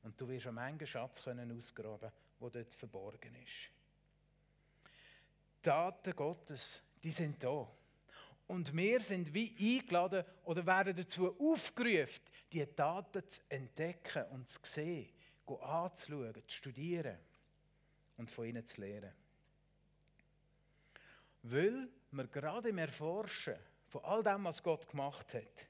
Und 0.02 0.20
du 0.20 0.28
wirst 0.28 0.48
einen 0.48 0.56
Menge 0.56 0.88
Schatz 0.88 1.22
können 1.22 1.56
ausgraben, 1.56 2.10
der 2.40 2.50
dort 2.50 2.74
verborgen 2.74 3.36
ist. 3.36 3.70
Die 5.58 5.62
Daten 5.62 6.16
Gottes, 6.16 6.82
die 7.00 7.12
sind 7.12 7.44
da. 7.44 7.70
Und 8.48 8.76
wir 8.76 9.00
sind 9.02 9.32
wie 9.32 9.78
eingeladen 9.78 10.24
oder 10.42 10.66
werden 10.66 10.96
dazu 10.96 11.32
aufgerufen, 11.38 12.24
die 12.52 12.66
Daten 12.74 13.22
zu 13.28 13.40
entdecken 13.48 14.24
und 14.32 14.48
zu 14.48 14.58
sehen, 14.64 15.12
anzuschauen, 15.46 16.42
zu 16.48 16.56
studieren 16.56 17.18
und 18.16 18.30
von 18.30 18.46
ihnen 18.46 18.64
zu 18.64 18.80
lernen. 18.80 19.12
Weil 21.42 21.88
wir 22.10 22.26
gerade 22.28 22.70
im 22.70 22.78
Erforschen 22.78 23.56
von 23.88 24.04
all 24.04 24.22
dem, 24.22 24.44
was 24.44 24.62
Gott 24.62 24.88
gemacht 24.88 25.34
hat, 25.34 25.66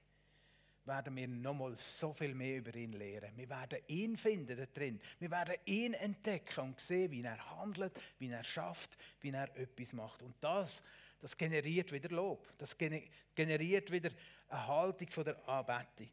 werden 0.86 1.16
wir 1.16 1.28
nochmal 1.28 1.76
so 1.78 2.12
viel 2.12 2.34
mehr 2.34 2.58
über 2.58 2.74
ihn 2.74 2.92
lernen. 2.92 3.32
Wir 3.36 3.48
werden 3.48 3.78
ihn 3.88 4.16
finden 4.16 4.56
da 4.56 4.66
drin. 4.66 5.00
Wir 5.18 5.30
werden 5.30 5.56
ihn 5.64 5.94
entdecken 5.94 6.60
und 6.60 6.80
sehen, 6.80 7.10
wie 7.10 7.22
er 7.22 7.58
handelt, 7.58 7.98
wie 8.18 8.28
er 8.28 8.44
schafft, 8.44 8.96
wie 9.20 9.30
er 9.30 9.54
etwas 9.56 9.92
macht. 9.94 10.22
Und 10.22 10.34
das, 10.40 10.82
das 11.20 11.36
generiert 11.36 11.90
wieder 11.90 12.10
Lob. 12.10 12.52
Das 12.58 12.76
generiert 12.76 13.90
wieder 13.90 14.10
eine 14.48 14.66
Haltung 14.66 15.08
von 15.08 15.24
der 15.24 15.48
Anbetung. 15.48 16.12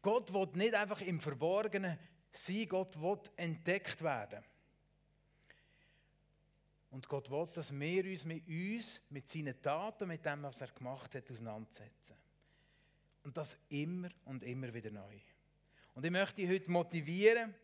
Gott 0.00 0.32
will 0.32 0.48
nicht 0.54 0.74
einfach 0.74 1.00
im 1.02 1.20
Verborgenen 1.20 1.98
sein, 2.32 2.68
Gott 2.68 3.00
will 3.00 3.18
entdeckt 3.36 4.02
werden. 4.02 4.42
Und 6.90 7.08
Gott 7.08 7.30
will, 7.30 7.48
dass 7.54 7.72
wir 7.72 8.04
uns 8.04 8.24
mit 8.24 8.46
uns, 8.46 9.00
mit 9.08 9.28
seinen 9.28 9.60
Taten, 9.62 10.08
mit 10.08 10.24
dem, 10.24 10.42
was 10.42 10.60
er 10.60 10.68
gemacht 10.68 11.14
hat, 11.14 11.30
auseinandersetzen. 11.30 12.16
Und 13.24 13.36
das 13.36 13.56
immer 13.70 14.10
und 14.26 14.42
immer 14.42 14.72
wieder 14.74 14.90
neu. 14.90 15.18
Und 15.94 16.04
ich 16.04 16.10
möchte 16.10 16.36
dich 16.36 16.50
heute 16.50 16.70
motivieren, 16.70 17.54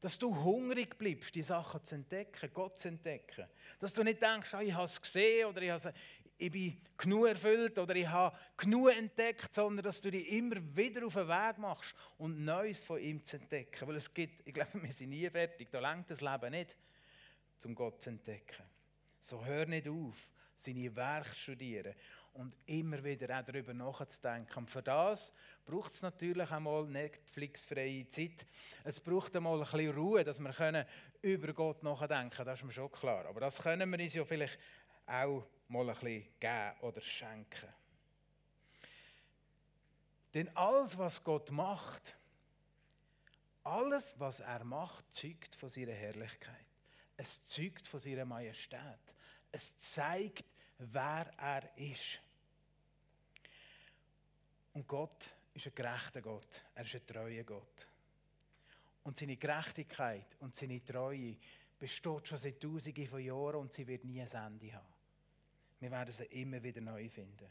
dass 0.00 0.18
du 0.18 0.34
hungrig 0.34 0.96
bleibst, 0.96 1.34
die 1.34 1.42
Sachen 1.42 1.82
zu 1.82 1.96
entdecken, 1.96 2.50
Gott 2.54 2.78
zu 2.78 2.88
entdecken. 2.88 3.46
Dass 3.80 3.92
du 3.92 4.02
nicht 4.04 4.22
denkst, 4.22 4.54
oh, 4.54 4.60
ich 4.60 4.72
habe 4.72 4.84
es 4.84 5.00
gesehen 5.00 5.48
oder 5.48 5.62
ich, 5.62 5.70
habe, 5.70 5.92
ich 6.38 6.52
bin 6.52 6.80
genug 6.96 7.26
erfüllt 7.26 7.76
oder 7.78 7.94
ich 7.96 8.06
habe 8.06 8.36
genug 8.56 8.90
entdeckt, 8.90 9.52
sondern 9.52 9.84
dass 9.84 10.00
du 10.00 10.10
dich 10.10 10.30
immer 10.32 10.56
wieder 10.76 11.04
auf 11.04 11.14
den 11.14 11.28
Weg 11.28 11.58
machst 11.58 11.94
und 12.16 12.44
Neues 12.44 12.84
von 12.84 13.00
ihm 13.00 13.22
zu 13.24 13.36
entdecken. 13.36 13.88
Weil 13.88 13.96
es 13.96 14.12
gibt, 14.14 14.46
ich 14.46 14.54
glaube, 14.54 14.80
wir 14.80 14.92
sind 14.92 15.10
nie 15.10 15.28
fertig, 15.28 15.68
da 15.70 15.80
längt 15.80 16.08
das 16.10 16.20
Leben 16.20 16.50
nicht, 16.52 16.76
um 17.64 17.74
Gott 17.74 18.00
zu 18.00 18.10
entdecken. 18.10 18.64
So 19.20 19.44
hör 19.44 19.66
nicht 19.66 19.88
auf, 19.88 20.16
seine 20.54 20.94
Werke 20.94 21.34
studieren 21.34 21.94
und 22.34 22.54
immer 22.66 23.02
wieder 23.02 23.36
auch 23.36 23.44
darüber 23.44 23.74
nachzudenken. 23.74 24.58
Und 24.58 24.70
für 24.70 24.82
das 24.82 25.32
braucht 25.66 25.92
es 25.92 26.02
natürlich 26.02 26.48
einmal 26.52 26.86
Netflix-freie 26.86 28.06
Zeit. 28.08 28.46
Es 28.84 29.00
braucht 29.00 29.34
einmal 29.34 29.58
ein 29.58 29.64
bisschen 29.64 29.90
Ruhe, 29.92 30.22
dass 30.22 30.38
wir 30.38 30.86
über 31.22 31.52
Gott 31.52 31.82
nachdenken 31.82 32.30
können. 32.30 32.46
Das 32.46 32.60
ist 32.60 32.64
mir 32.64 32.72
schon 32.72 32.92
klar. 32.92 33.26
Aber 33.26 33.40
das 33.40 33.60
können 33.60 33.90
wir 33.90 33.98
uns 33.98 34.14
ja 34.14 34.24
vielleicht 34.24 34.58
auch 35.04 35.44
mal 35.68 35.88
ein 35.88 35.94
bisschen 35.94 36.26
geben 36.40 36.80
oder 36.80 37.00
schenken. 37.00 37.68
Denn 40.34 40.54
alles, 40.56 40.96
was 40.98 41.22
Gott 41.22 41.50
macht, 41.50 42.16
alles, 43.64 44.14
was 44.18 44.40
er 44.40 44.64
macht, 44.64 45.12
zeugt 45.12 45.54
von 45.54 45.68
seiner 45.68 45.92
Herrlichkeit. 45.92 46.66
Es 47.16 47.42
zeugt 47.44 47.86
von 47.88 48.00
seiner 48.00 48.24
Majestät. 48.24 49.00
Es 49.50 49.76
zeigt, 49.76 50.44
wer 50.78 51.30
er 51.36 51.76
ist. 51.76 52.20
Und 54.72 54.86
Gott 54.86 55.28
ist 55.54 55.66
ein 55.66 55.74
gerechter 55.74 56.22
Gott. 56.22 56.62
Er 56.74 56.84
ist 56.84 56.94
ein 56.94 57.06
treuer 57.06 57.44
Gott. 57.44 57.86
Und 59.02 59.16
seine 59.16 59.36
Gerechtigkeit 59.36 60.36
und 60.40 60.54
seine 60.54 60.84
Treue 60.84 61.36
besteht 61.78 62.28
schon 62.28 62.38
seit 62.38 62.60
Tausenden 62.60 63.06
von 63.06 63.20
Jahren 63.20 63.56
und 63.56 63.72
sie 63.72 63.86
wird 63.86 64.04
nie 64.04 64.20
ein 64.20 64.28
Ende 64.28 64.72
haben. 64.72 64.97
Wir 65.80 65.90
werden 65.90 66.12
sie 66.12 66.24
immer 66.24 66.62
wieder 66.62 66.80
neu 66.80 67.08
finden. 67.08 67.48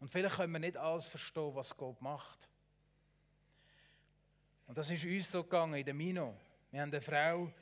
Und 0.00 0.08
vielleicht 0.08 0.36
können 0.36 0.52
wir 0.52 0.58
nicht 0.58 0.76
alles 0.76 1.06
verstehen, 1.06 1.54
was 1.54 1.76
Gott 1.76 2.00
macht. 2.00 2.48
Und 4.66 4.78
das 4.78 4.90
ist 4.90 5.04
uns 5.04 5.30
so 5.30 5.42
gegangen 5.44 5.74
in 5.74 5.84
der 5.84 5.94
Mino. 5.94 6.34
Wir 6.70 6.80
haben 6.80 6.90
eine 6.90 7.00
Frau 7.00 7.52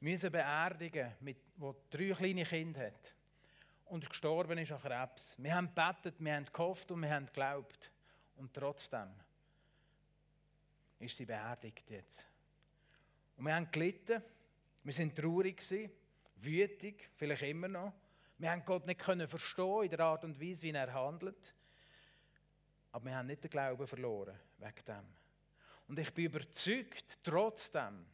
müssen 0.00 0.30
beerdigen, 0.30 1.12
mit, 1.20 1.36
die 1.56 1.72
drei 1.90 2.14
kleine 2.14 2.44
Kinder 2.44 2.86
hat 2.86 3.14
und 3.86 4.08
gestorben 4.08 4.58
ist 4.58 4.72
an 4.72 4.80
Krebs. 4.80 5.36
Wir 5.38 5.54
haben 5.54 5.68
gebetet, 5.74 6.16
wir 6.18 6.34
haben 6.34 6.46
gehofft 6.52 6.90
und 6.90 7.00
wir 7.00 7.10
haben 7.10 7.26
geglaubt. 7.26 7.90
Und 8.36 8.52
trotzdem 8.52 9.08
ist 10.98 11.16
sie 11.16 11.24
beerdigt 11.24 11.88
jetzt. 11.90 12.26
Und 13.36 13.46
wir 13.46 13.54
haben 13.54 13.70
gelitten, 13.70 14.22
wir 14.82 14.92
sind 14.92 15.16
traurig 15.16 15.58
gewesen, 15.58 15.90
wütig, 16.36 17.08
vielleicht 17.16 17.42
immer 17.42 17.68
noch. 17.68 17.92
Wir 18.44 18.50
haben 18.50 18.64
Gott 18.66 18.86
nicht 18.86 19.00
können 19.00 19.26
verstehen 19.26 19.84
in 19.84 19.88
der 19.88 20.00
Art 20.00 20.22
und 20.22 20.38
Weise, 20.38 20.64
wie 20.64 20.70
er 20.70 20.92
handelt. 20.92 21.54
Aber 22.92 23.06
wir 23.06 23.16
haben 23.16 23.26
nicht 23.26 23.42
den 23.42 23.50
Glauben 23.50 23.86
verloren 23.86 24.38
wegen 24.58 24.84
dem. 24.86 25.06
Und 25.88 25.98
ich 25.98 26.12
bin 26.12 26.26
überzeugt, 26.26 27.20
trotzdem, 27.22 28.04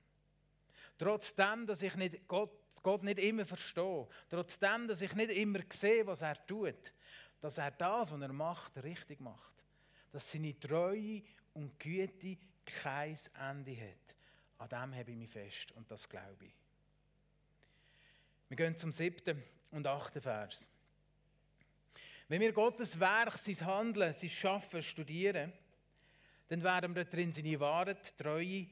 trotzdem, 0.97 1.67
dass 1.67 1.83
ich 1.83 1.97
nicht 1.97 2.29
Gott, 2.29 2.53
Gott 2.81 3.03
nicht 3.03 3.19
immer 3.19 3.45
verstehe, 3.45 4.07
trotzdem, 4.29 4.87
dass 4.87 5.03
ich 5.03 5.13
nicht 5.17 5.33
immer 5.33 5.63
sehe, 5.69 6.07
was 6.07 6.23
er 6.23 6.47
tut, 6.47 6.93
dass 7.41 7.59
er 7.59 7.73
das, 7.73 8.13
was 8.13 8.21
er 8.21 8.33
macht, 8.33 8.81
richtig 8.85 9.19
macht. 9.19 9.65
Dass 10.13 10.31
seine 10.31 10.57
Treue 10.57 11.25
und 11.55 11.77
Güte 11.81 12.39
kein 12.65 13.19
Ende 13.35 13.77
hat. 13.77 14.15
An 14.59 14.69
dem 14.69 14.95
habe 14.97 15.11
ich 15.11 15.17
mich 15.17 15.31
fest 15.31 15.73
und 15.73 15.91
das 15.91 16.09
glaube 16.09 16.45
ich. 16.45 16.55
Wir 18.47 18.57
gehen 18.57 18.77
zum 18.77 18.93
siebten 18.93 19.43
und 19.71 19.87
achten 19.87 20.21
Vers. 20.21 20.69
Wenn 22.29 22.41
wir 22.41 22.53
Gottes 22.53 22.99
Werk, 22.99 23.37
sein 23.39 23.67
Handeln, 23.67 24.13
sein 24.13 24.31
Schaffen 24.31 24.83
studieren, 24.83 25.53
dann 26.49 26.63
werden 26.63 26.95
wir 26.95 27.05
darin 27.05 27.33
seine 27.33 27.59
Wahrheit, 27.59 28.17
Treue 28.17 28.67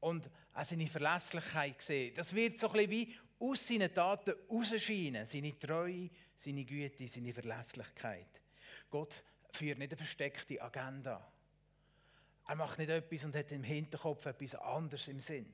und 0.00 0.30
auch 0.54 0.64
seine 0.64 0.86
Verlässlichkeit 0.86 1.80
sehen. 1.82 2.14
Das 2.14 2.34
wird 2.34 2.58
so 2.58 2.70
ein 2.70 2.90
wie 2.90 3.14
aus 3.38 3.66
seinen 3.66 3.92
Taten 3.92 4.34
rausscheinen. 4.50 5.26
Seine 5.26 5.58
Treue, 5.58 6.10
seine 6.38 6.64
Güte, 6.64 7.06
seine 7.08 7.32
Verlässlichkeit. 7.32 8.40
Gott 8.90 9.22
führt 9.50 9.78
nicht 9.78 9.92
eine 9.92 9.96
versteckte 9.96 10.60
Agenda. 10.62 11.30
Er 12.46 12.56
macht 12.56 12.78
nicht 12.78 12.90
etwas 12.90 13.24
und 13.24 13.36
hat 13.36 13.52
im 13.52 13.64
Hinterkopf 13.64 14.26
etwas 14.26 14.54
anderes 14.54 15.08
im 15.08 15.20
Sinn. 15.20 15.52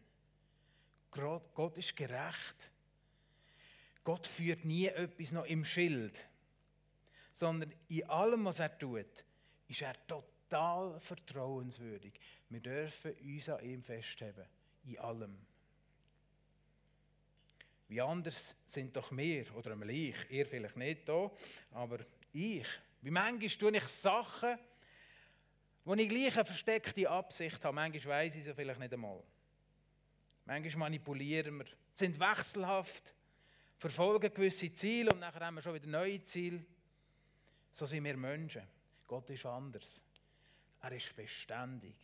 Gott 1.11 1.77
ist 1.77 1.97
gerecht. 1.97 2.71
Gott 4.09 4.27
führt 4.27 4.65
nie 4.65 4.87
etwas 4.87 5.33
noch 5.33 5.45
im 5.45 5.67
Schild, 5.67 6.27
sondern 7.31 7.75
in 7.89 8.09
allem, 8.09 8.47
was 8.47 8.59
er 8.59 8.79
tut, 8.79 9.23
ist 9.67 9.83
er 9.83 9.97
total 10.07 10.99
vertrauenswürdig. 10.99 12.15
Wir 12.49 12.61
dürfen 12.61 13.13
uns 13.13 13.51
an 13.51 13.63
ihm 13.63 13.83
festhalten, 13.83 14.47
in 14.87 14.99
allem. 14.99 15.37
Wie 17.89 18.01
anders 18.01 18.57
sind 18.65 18.97
doch 18.97 19.15
wir, 19.15 19.55
oder 19.55 19.73
einmal 19.73 19.91
ich, 19.91 20.17
ihr 20.31 20.47
vielleicht 20.47 20.79
nicht 20.79 21.07
da, 21.07 21.31
aber 21.73 21.99
ich. 22.33 22.67
Wie 23.03 23.11
manchmal 23.11 23.51
tue 23.51 23.77
ich 23.77 23.89
Sachen, 23.89 24.59
wo 25.85 25.93
ich 25.93 26.09
gleich 26.09 26.35
eine 26.35 26.47
versteckte 26.47 27.11
Absicht 27.11 27.63
habe. 27.63 27.75
Manchmal 27.75 28.25
weiss 28.25 28.37
ich 28.37 28.45
sie 28.45 28.55
vielleicht 28.55 28.81
nicht 28.81 28.95
einmal. 28.95 29.23
Manchmal 30.47 30.89
manipulieren 30.89 31.59
wir, 31.59 31.67
sind 31.93 32.19
wechselhaft 32.19 33.13
verfolgen 33.79 34.33
gewisse 34.35 34.73
Ziele 34.73 35.13
und 35.13 35.21
nachher 35.21 35.47
haben 35.47 35.55
wir 35.55 35.63
schon 35.63 35.75
wieder 35.75 35.87
neue 35.87 36.23
Ziele. 36.23 36.65
So 37.73 37.87
sind 37.87 38.05
wir 38.05 38.17
Menschen. 38.17 38.63
Gott 39.07 39.31
ist 39.31 39.47
anders. 39.47 40.03
Er 40.81 40.93
ist 40.93 41.15
beständig. 41.15 41.95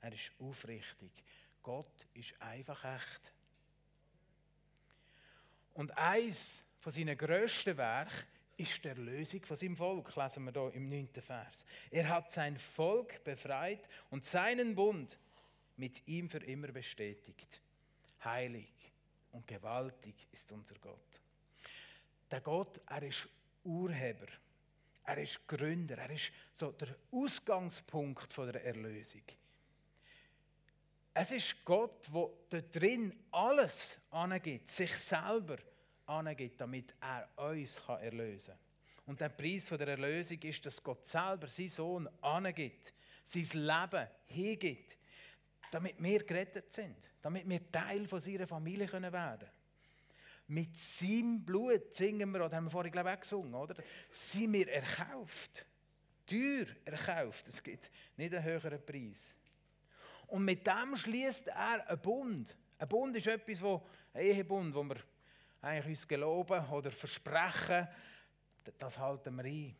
Er 0.00 0.12
ist 0.12 0.32
aufrichtig. 0.38 1.10
Gott 1.62 2.06
ist 2.14 2.34
einfach 2.40 2.84
echt. 2.84 3.32
Und 5.74 5.96
eins 5.96 6.62
von 6.80 6.92
seinen 6.92 7.16
grössten 7.16 7.76
Werken 7.76 8.26
ist 8.56 8.84
der 8.84 8.96
Lösung 8.96 9.42
von 9.44 9.56
seinem 9.56 9.76
Volk, 9.76 10.14
lesen 10.14 10.44
wir 10.44 10.52
hier 10.52 10.74
im 10.74 10.88
9. 10.88 11.08
Vers. 11.20 11.64
Er 11.90 12.08
hat 12.08 12.30
sein 12.30 12.58
Volk 12.58 13.22
befreit 13.24 13.88
und 14.10 14.24
seinen 14.24 14.74
Bund 14.74 15.18
mit 15.76 16.06
ihm 16.06 16.28
für 16.28 16.44
immer 16.44 16.68
bestätigt. 16.68 17.60
Heilig 18.22 18.70
und 19.32 19.46
gewaltig 19.46 20.14
ist 20.30 20.52
unser 20.52 20.74
Gott. 20.78 21.19
Der 22.30 22.40
Gott, 22.40 22.80
er 22.86 23.02
ist 23.02 23.28
Urheber, 23.64 24.26
er 25.04 25.18
ist 25.18 25.46
Gründer, 25.46 25.98
er 25.98 26.10
ist 26.10 26.30
so 26.52 26.72
der 26.72 26.94
Ausgangspunkt 27.10 28.36
der 28.36 28.64
Erlösung. 28.64 29.22
Es 31.12 31.32
ist 31.32 31.64
Gott, 31.64 32.06
der 32.06 32.30
dort 32.48 32.76
drin 32.76 33.12
alles 33.32 33.98
angibt, 34.10 34.68
sich 34.68 34.94
selber 34.96 35.56
angibt, 36.06 36.60
damit 36.60 36.94
er 37.00 37.28
uns 37.36 37.78
erlösen 37.88 38.54
kann. 38.54 38.70
Und 39.06 39.20
der 39.20 39.28
Preis 39.30 39.66
der 39.66 39.88
Erlösung 39.88 40.38
ist, 40.42 40.64
dass 40.64 40.82
Gott 40.82 41.06
selber 41.06 41.48
seinen 41.48 41.68
Sohn 41.68 42.08
angibt, 42.20 42.92
sein 43.24 43.48
Leben 43.52 44.08
hingibt, 44.26 44.96
damit 45.72 46.00
wir 46.00 46.22
gerettet 46.22 46.72
sind, 46.72 46.96
damit 47.20 47.48
wir 47.48 47.70
Teil 47.72 48.06
von 48.06 48.20
seiner 48.20 48.46
Familie 48.46 48.90
werden 48.90 49.10
können. 49.12 49.50
Mit 50.50 50.76
seinem 50.76 51.44
Blut 51.44 51.94
singen 51.94 52.32
wir, 52.32 52.44
oder 52.44 52.56
haben 52.56 52.64
wir 52.64 52.70
vorhin 52.72 52.90
glaube 52.90 53.10
ich 53.10 53.14
auch 53.14 53.20
gesungen, 53.20 53.54
oder? 53.54 53.76
Sind 54.08 54.52
wir 54.52 54.68
erkauft. 54.68 55.64
Teuer 56.26 56.66
erkauft. 56.84 57.46
Es 57.46 57.62
gibt 57.62 57.88
nicht 58.16 58.34
einen 58.34 58.42
höheren 58.42 58.84
Preis. 58.84 59.36
Und 60.26 60.44
mit 60.44 60.66
dem 60.66 60.96
schließt 60.96 61.46
er 61.46 61.88
einen 61.88 62.02
Bund. 62.02 62.56
Ein 62.78 62.88
Bund 62.88 63.16
ist 63.16 63.28
etwas, 63.28 63.62
wo, 63.62 63.86
ein 64.12 64.22
Ehebund, 64.22 64.74
wo 64.74 64.82
wir 64.82 64.96
eigentlich 65.62 65.98
uns 65.98 66.08
geloben 66.08 66.66
oder 66.70 66.90
versprechen, 66.90 67.86
das 68.76 68.98
halten 68.98 69.36
wir 69.36 69.44
ein. 69.44 69.76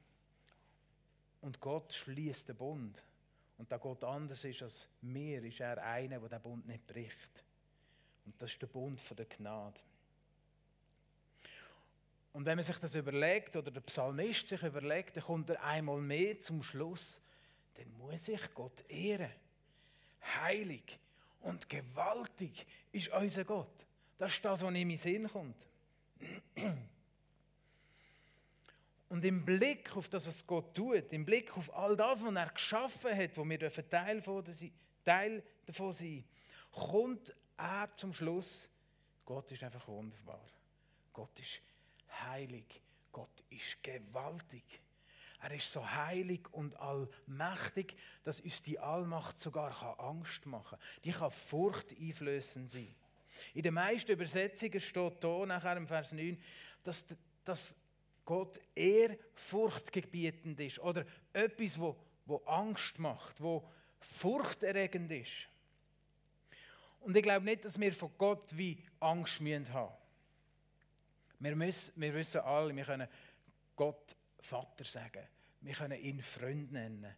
Und 1.40 1.58
Gott 1.58 1.92
schließt 1.94 2.48
den 2.48 2.56
Bund. 2.56 3.02
Und 3.58 3.72
da 3.72 3.76
Gott 3.76 4.04
anders 4.04 4.44
ist 4.44 4.62
als 4.62 4.88
wir, 5.00 5.42
ist 5.42 5.58
er 5.58 5.82
einer, 5.82 6.20
der 6.20 6.28
den 6.28 6.42
Bund 6.42 6.64
nicht 6.68 6.86
bricht. 6.86 7.44
Und 8.24 8.40
das 8.40 8.52
ist 8.52 8.62
der 8.62 8.68
Bund 8.68 9.00
der 9.18 9.26
Gnade. 9.26 9.80
Und 12.32 12.44
wenn 12.44 12.56
man 12.56 12.64
sich 12.64 12.78
das 12.78 12.94
überlegt, 12.94 13.56
oder 13.56 13.70
der 13.70 13.80
Psalmist 13.80 14.48
sich 14.48 14.62
überlegt, 14.62 15.16
dann 15.16 15.24
kommt 15.24 15.50
er 15.50 15.62
einmal 15.64 16.00
mehr 16.00 16.38
zum 16.38 16.62
Schluss, 16.62 17.20
dann 17.74 17.92
muss 17.98 18.28
ich 18.28 18.54
Gott 18.54 18.84
ehren. 18.88 19.32
Heilig 20.42 20.98
und 21.40 21.68
gewaltig 21.68 22.66
ist 22.92 23.08
unser 23.08 23.44
Gott. 23.44 23.86
Das 24.18 24.32
ist 24.32 24.44
das, 24.44 24.62
was 24.62 24.68
in 24.74 24.86
meinen 24.86 24.98
Sinn 24.98 25.28
kommt. 25.28 25.56
Und 29.08 29.24
im 29.24 29.44
Blick 29.44 29.96
auf 29.96 30.08
das, 30.08 30.26
was 30.28 30.46
Gott 30.46 30.76
tut, 30.76 31.12
im 31.12 31.24
Blick 31.24 31.56
auf 31.56 31.74
all 31.74 31.96
das, 31.96 32.24
was 32.24 32.34
er 32.34 32.50
geschaffen 32.50 33.16
hat, 33.16 33.36
wo 33.36 33.48
wir 33.48 33.58
Teil, 33.88 34.22
Teil 35.04 35.42
davon 35.66 35.92
sein 35.92 36.24
kommt 36.70 37.34
er 37.56 37.94
zum 37.94 38.12
Schluss, 38.12 38.70
Gott 39.24 39.50
ist 39.52 39.62
einfach 39.62 39.86
wunderbar. 39.88 40.46
Gott 41.12 41.38
ist 41.38 41.60
heilig. 42.10 42.82
Gott 43.12 43.42
ist 43.50 43.82
gewaltig. 43.82 44.80
Er 45.42 45.52
ist 45.52 45.72
so 45.72 45.88
heilig 45.90 46.42
und 46.52 46.76
allmächtig, 46.76 47.96
dass 48.24 48.40
uns 48.40 48.62
die 48.62 48.78
Allmacht 48.78 49.38
sogar 49.38 49.98
Angst 49.98 50.44
machen 50.44 50.78
kann. 50.78 51.02
Die 51.04 51.12
kann 51.12 51.30
Furcht 51.30 51.92
einflößen 51.98 52.68
sein. 52.68 52.94
In 53.54 53.62
den 53.62 53.74
meisten 53.74 54.12
Übersetzungen 54.12 54.80
steht 54.80 55.20
hier 55.20 55.46
nachher 55.46 55.76
im 55.76 55.86
Vers 55.86 56.12
9, 56.12 56.38
dass, 56.82 57.06
dass 57.44 57.74
Gott 58.26 58.60
eher 58.74 59.16
furchtgebietend 59.34 60.60
ist 60.60 60.78
oder 60.78 61.06
etwas, 61.32 61.80
wo, 61.80 61.96
wo 62.26 62.36
Angst 62.44 62.98
macht, 62.98 63.40
wo 63.40 63.66
furchterregend 64.00 65.10
ist. 65.10 65.48
Und 67.00 67.16
ich 67.16 67.22
glaube 67.22 67.46
nicht, 67.46 67.64
dass 67.64 67.80
wir 67.80 67.92
von 67.94 68.10
Gott 68.18 68.56
wie 68.56 68.82
Angst 69.00 69.40
haben 69.40 69.44
müssen. 69.44 69.88
Wir, 71.40 71.56
müssen, 71.56 71.92
wir 71.96 72.14
wissen 72.14 72.40
alle, 72.40 72.74
wir 72.74 72.84
können 72.84 73.08
Gott 73.74 74.16
Vater 74.38 74.84
sagen. 74.84 75.26
Wir 75.62 75.74
können 75.74 75.98
ihn 76.00 76.22
Freund 76.22 76.72
nennen. 76.72 77.14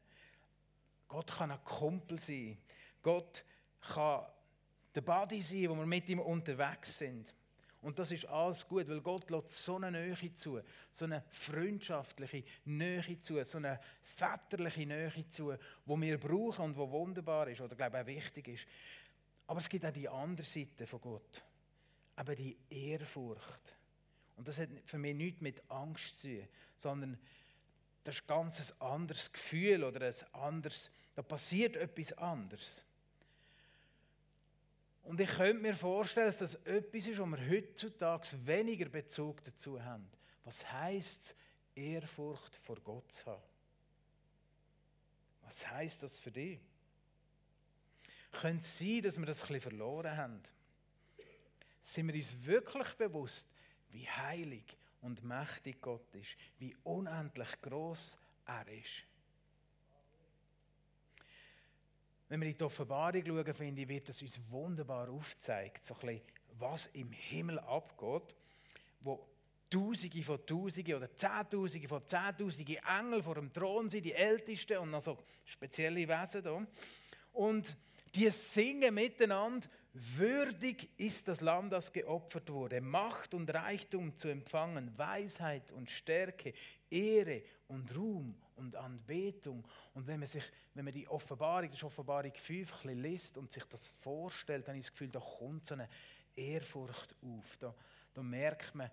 Gott 1.09 1.37
kann 1.37 1.51
ein 1.51 1.63
Kumpel 1.65 2.19
sein. 2.19 2.59
Gott 3.03 3.45
kann 3.81 4.25
der 4.95 5.01
Buddy 5.01 5.41
sein, 5.41 5.69
wo 5.69 5.75
wir 5.75 5.87
mit 5.87 6.09
ihm 6.09 6.21
unterwegs 6.21 6.99
sind. 6.99 7.35
Und 7.83 7.99
das 7.99 8.13
ist 8.13 8.27
alles 8.27 8.67
gut, 8.67 8.89
weil 8.89 9.01
Gott 9.01 9.29
lässt 9.29 9.65
so 9.65 9.77
eine 9.77 9.91
Nähe 9.91 10.33
zu, 10.35 10.61
so 10.93 11.05
eine 11.05 11.25
freundschaftliche 11.31 12.45
Nähe 12.65 13.19
zu, 13.19 13.43
so 13.45 13.59
eine 13.59 13.81
väterliche 14.03 14.87
Nähe 14.87 15.27
zu, 15.29 15.55
wo 15.85 16.01
wir 16.01 16.19
brauchen 16.19 16.67
und 16.67 16.77
wo 16.77 16.89
wunderbar 16.89 17.49
ist 17.49 17.61
oder 17.61 17.75
glaube 17.75 17.97
ich 17.97 18.03
auch 18.03 18.07
wichtig 18.07 18.49
ist. 18.49 18.67
Aber 19.49 19.59
es 19.59 19.69
gibt 19.69 19.85
auch 19.85 19.93
die 19.93 20.09
andere 20.09 20.47
Seite 20.47 20.87
von 20.87 21.01
Gott, 21.01 21.43
eben 22.19 22.37
die 22.37 22.57
Ehrfurcht. 22.71 23.75
Und 24.37 24.49
das 24.49 24.59
hat 24.59 24.68
für 24.85 24.99
mich 24.99 25.14
nichts 25.14 25.40
mit 25.40 25.62
Angst 25.71 26.21
zu 26.21 26.29
tun, 26.29 26.49
sondern 26.77 27.18
das 28.05 28.16
ist 28.16 28.23
ein 28.23 28.27
ganz 28.27 28.75
anderes 28.81 29.33
Gefühl 29.33 29.85
oder 29.85 30.07
ein 30.07 30.14
anderes, 30.33 30.90
da 31.14 31.23
passiert 31.23 31.77
etwas 31.77 32.12
anderes. 32.14 32.83
Und 35.05 35.21
ich 35.21 35.31
könnte 35.31 35.62
mir 35.62 35.75
vorstellen, 35.75 36.27
dass 36.27 36.38
das 36.38 36.55
etwas 36.64 37.07
ist, 37.07 37.18
wo 37.18 37.27
wir 37.27 37.51
heutzutage 37.51 38.29
weniger 38.47 38.88
Bezug 38.88 39.42
dazu 39.45 39.83
haben. 39.83 40.09
Was 40.45 40.71
heisst 40.73 41.25
es, 41.25 41.35
Ehrfurcht 41.75 42.55
vor 42.57 42.77
Gott 42.81 43.11
zu 43.11 43.27
haben? 43.27 43.42
Was 45.42 45.66
heisst 45.68 46.03
das 46.03 46.18
für 46.18 46.31
dich? 46.31 46.61
Könnte 48.31 48.62
es 48.62 48.79
sein, 48.79 49.03
dass 49.03 49.18
wir 49.18 49.27
das 49.27 49.42
ein 49.42 49.49
bisschen 49.49 49.61
verloren 49.61 50.16
haben? 50.16 50.42
Sind 51.83 52.09
wir 52.09 52.14
uns 52.14 52.45
wirklich 52.45 52.88
bewusst, 52.95 53.49
wie 53.92 54.09
heilig 54.09 54.64
und 55.02 55.22
mächtig 55.24 55.81
Gott 55.81 56.14
ist, 56.14 56.37
wie 56.59 56.74
unendlich 56.85 57.61
groß 57.61 58.16
er 58.46 58.68
ist. 58.68 59.05
Wenn 62.28 62.40
wir 62.40 62.48
in 62.48 62.57
die 62.57 62.64
Offenbarung 62.64 63.24
schauen, 63.26 63.55
finde 63.55 63.83
ich, 63.83 63.88
wird 63.88 64.09
das 64.09 64.22
uns 64.22 64.40
wunderbar 64.48 65.11
aufgezeigt, 65.11 65.85
so 65.85 65.94
was 66.59 66.87
im 66.94 67.12
Himmel 67.12 67.59
abgeht, 67.59 68.35
wo 69.00 69.28
Tausende 69.68 70.22
von 70.22 70.44
Tausenden 70.44 70.94
oder 70.94 71.14
Zehntausende 71.14 71.88
von 71.88 72.07
Zehntausenden 72.07 72.76
Engel 72.76 73.22
vor 73.22 73.35
dem 73.37 73.52
Thron 73.52 73.88
sind, 73.88 74.05
die 74.05 74.12
Ältesten 74.12 74.76
und 74.78 74.90
noch 74.90 75.00
so 75.00 75.18
spezielle 75.46 76.07
Wesen 76.07 76.42
da. 76.42 76.66
Und 77.33 77.74
die 78.14 78.31
singen 78.31 78.94
miteinander 78.94 79.66
Würdig 79.94 80.88
ist 80.98 81.28
das 81.28 81.42
Lamm, 81.42 81.68
das 81.68 81.92
geopfert 81.92 82.50
wurde, 82.50 82.81
Macht 82.81 83.35
und 83.35 83.52
Reichtum 83.52 84.16
zu 84.16 84.28
empfangen, 84.28 84.96
Weisheit 84.96 85.70
und 85.70 85.90
Stärke, 85.90 86.55
Ehre 86.88 87.42
und 87.68 87.94
Ruhm 87.94 88.35
und 88.57 88.74
Anbetung. 88.74 89.68
Und 89.92 90.07
wenn 90.07 90.20
man, 90.20 90.26
sich, 90.26 90.44
wenn 90.72 90.87
man 90.87 90.94
die 90.94 91.07
Offenbarung, 91.09 91.68
das 91.68 91.78
ist 91.78 91.85
Offenbarung 91.85 92.33
5, 92.35 92.72
ein 92.72 92.81
bisschen 92.81 93.02
liest 93.02 93.37
und 93.37 93.52
sich 93.52 93.64
das 93.64 93.87
vorstellt, 93.87 94.66
dann 94.66 94.76
ich 94.76 94.85
das 94.87 94.92
Gefühl, 94.92 95.11
da 95.11 95.20
kommt 95.20 95.66
so 95.66 95.74
eine 95.74 95.90
Ehrfurcht 96.35 97.14
auf. 97.22 97.59
Da, 97.59 97.74
da 98.14 98.22
merkt 98.22 98.74
man, 98.74 98.90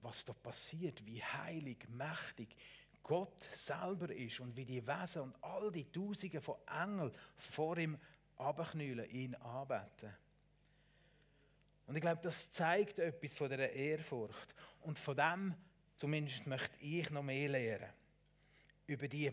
was 0.00 0.24
da 0.24 0.32
passiert, 0.32 1.04
wie 1.04 1.22
heilig, 1.22 1.88
mächtig 1.88 2.54
Gott 3.02 3.48
selber 3.52 4.14
ist 4.14 4.38
und 4.38 4.56
wie 4.56 4.64
die 4.64 4.86
Wesen 4.86 5.22
und 5.22 5.34
all 5.42 5.72
die 5.72 5.90
Tausende 5.90 6.40
von 6.40 6.56
Engeln 6.68 7.12
vor 7.36 7.76
ihm 7.78 7.98
abknüllen, 8.40 9.08
ihn 9.10 9.34
anbeten. 9.36 10.14
Und 11.86 11.96
ich 11.96 12.02
glaube, 12.02 12.20
das 12.22 12.50
zeigt 12.50 12.98
etwas 12.98 13.34
von 13.34 13.50
dieser 13.50 13.70
Ehrfurcht. 13.70 14.54
Und 14.82 14.98
von 14.98 15.16
dem, 15.16 15.54
zumindest 15.96 16.46
möchte 16.46 16.82
ich 16.84 17.10
noch 17.10 17.22
mehr 17.22 17.48
lernen. 17.48 17.92
Über 18.86 19.08
die 19.08 19.32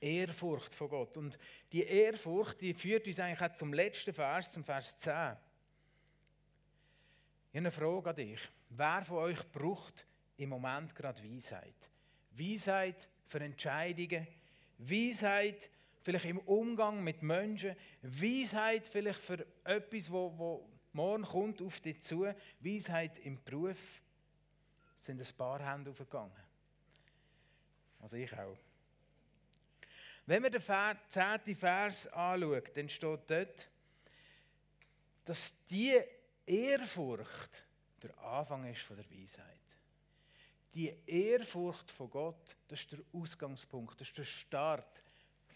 Ehrfurcht 0.00 0.74
von 0.74 0.88
Gott. 0.88 1.16
Und 1.16 1.38
die 1.72 1.84
Ehrfurcht, 1.84 2.60
die 2.60 2.74
führt 2.74 3.06
uns 3.06 3.20
eigentlich 3.20 3.40
auch 3.40 3.54
zum 3.54 3.72
letzten 3.72 4.12
Vers, 4.12 4.52
zum 4.52 4.64
Vers 4.64 4.96
10. 4.98 5.12
Ich 5.12 5.18
habe 5.18 5.36
eine 7.52 7.70
Frage 7.70 8.10
an 8.10 8.16
dich. 8.16 8.40
Wer 8.70 9.04
von 9.04 9.18
euch 9.18 9.52
braucht 9.52 10.06
im 10.36 10.50
Moment 10.50 10.94
gerade 10.94 11.22
Weisheit? 11.22 11.90
Weisheit 12.30 13.08
für 13.26 13.40
Entscheidungen, 13.40 14.26
Weisheit 14.78 15.70
vielleicht 16.06 16.26
im 16.26 16.38
Umgang 16.38 17.02
mit 17.02 17.20
Menschen, 17.20 17.74
Weisheit 18.00 18.86
vielleicht 18.86 19.18
für 19.18 19.44
etwas, 19.64 20.08
wo, 20.08 20.38
wo 20.38 20.70
morgen 20.92 21.24
kommt 21.24 21.60
auf 21.60 21.80
dich 21.80 22.00
zu, 22.00 22.32
Weisheit 22.60 23.18
im 23.18 23.42
Beruf, 23.42 24.00
sind 24.94 25.20
ein 25.20 25.36
paar 25.36 25.58
Hände 25.58 25.90
aufgegangen. 25.90 26.30
Also 27.98 28.18
ich 28.18 28.32
auch. 28.32 28.56
Wenn 30.26 30.42
man 30.42 30.52
den 30.52 30.62
zehnten 31.08 31.56
Vers 31.56 32.06
anschaut, 32.06 32.76
dann 32.76 32.88
steht 32.88 33.20
dort, 33.28 33.68
dass 35.24 35.56
die 35.64 36.00
Ehrfurcht 36.46 37.64
der 38.00 38.16
Anfang 38.18 38.64
ist 38.70 38.82
von 38.82 38.96
der 38.96 39.10
Weisheit. 39.10 39.58
Die 40.72 40.96
Ehrfurcht 41.04 41.90
von 41.90 42.08
Gott, 42.08 42.56
das 42.68 42.78
ist 42.78 42.92
der 42.92 43.00
Ausgangspunkt, 43.12 44.00
das 44.00 44.06
ist 44.06 44.18
der 44.18 44.24
Start 44.24 45.02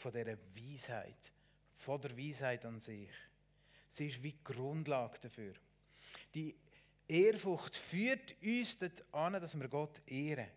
von 0.01 0.13
dieser 0.13 0.37
Weisheit, 0.55 1.33
von 1.77 2.01
der 2.01 2.17
Weisheit 2.17 2.65
an 2.65 2.81
sich. 2.81 3.11
Sie 3.89 4.09
ist 4.09 4.23
wie 4.23 4.37
Grundlage 4.43 5.19
dafür. 5.21 5.55
Die 6.35 6.55
Ehrfurcht 7.07 7.77
führt 7.77 8.35
uns 8.43 8.79
an, 9.13 9.35
dass 9.35 9.59
wir 9.59 9.69
Gott 9.69 10.01
ehren. 10.07 10.49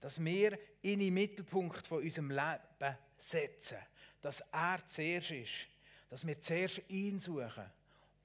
Dass 0.00 0.24
wir 0.24 0.58
ihn 0.82 1.00
im 1.00 1.14
Mittelpunkt 1.14 1.86
von 1.86 2.02
unserem 2.02 2.30
Leben 2.30 2.96
setzen. 3.18 3.78
Dass 4.20 4.40
er 4.52 4.86
zuerst 4.86 5.32
ist. 5.32 5.66
Dass 6.08 6.26
wir 6.26 6.40
zuerst 6.40 6.82
ihn 6.88 7.18
suchen 7.18 7.66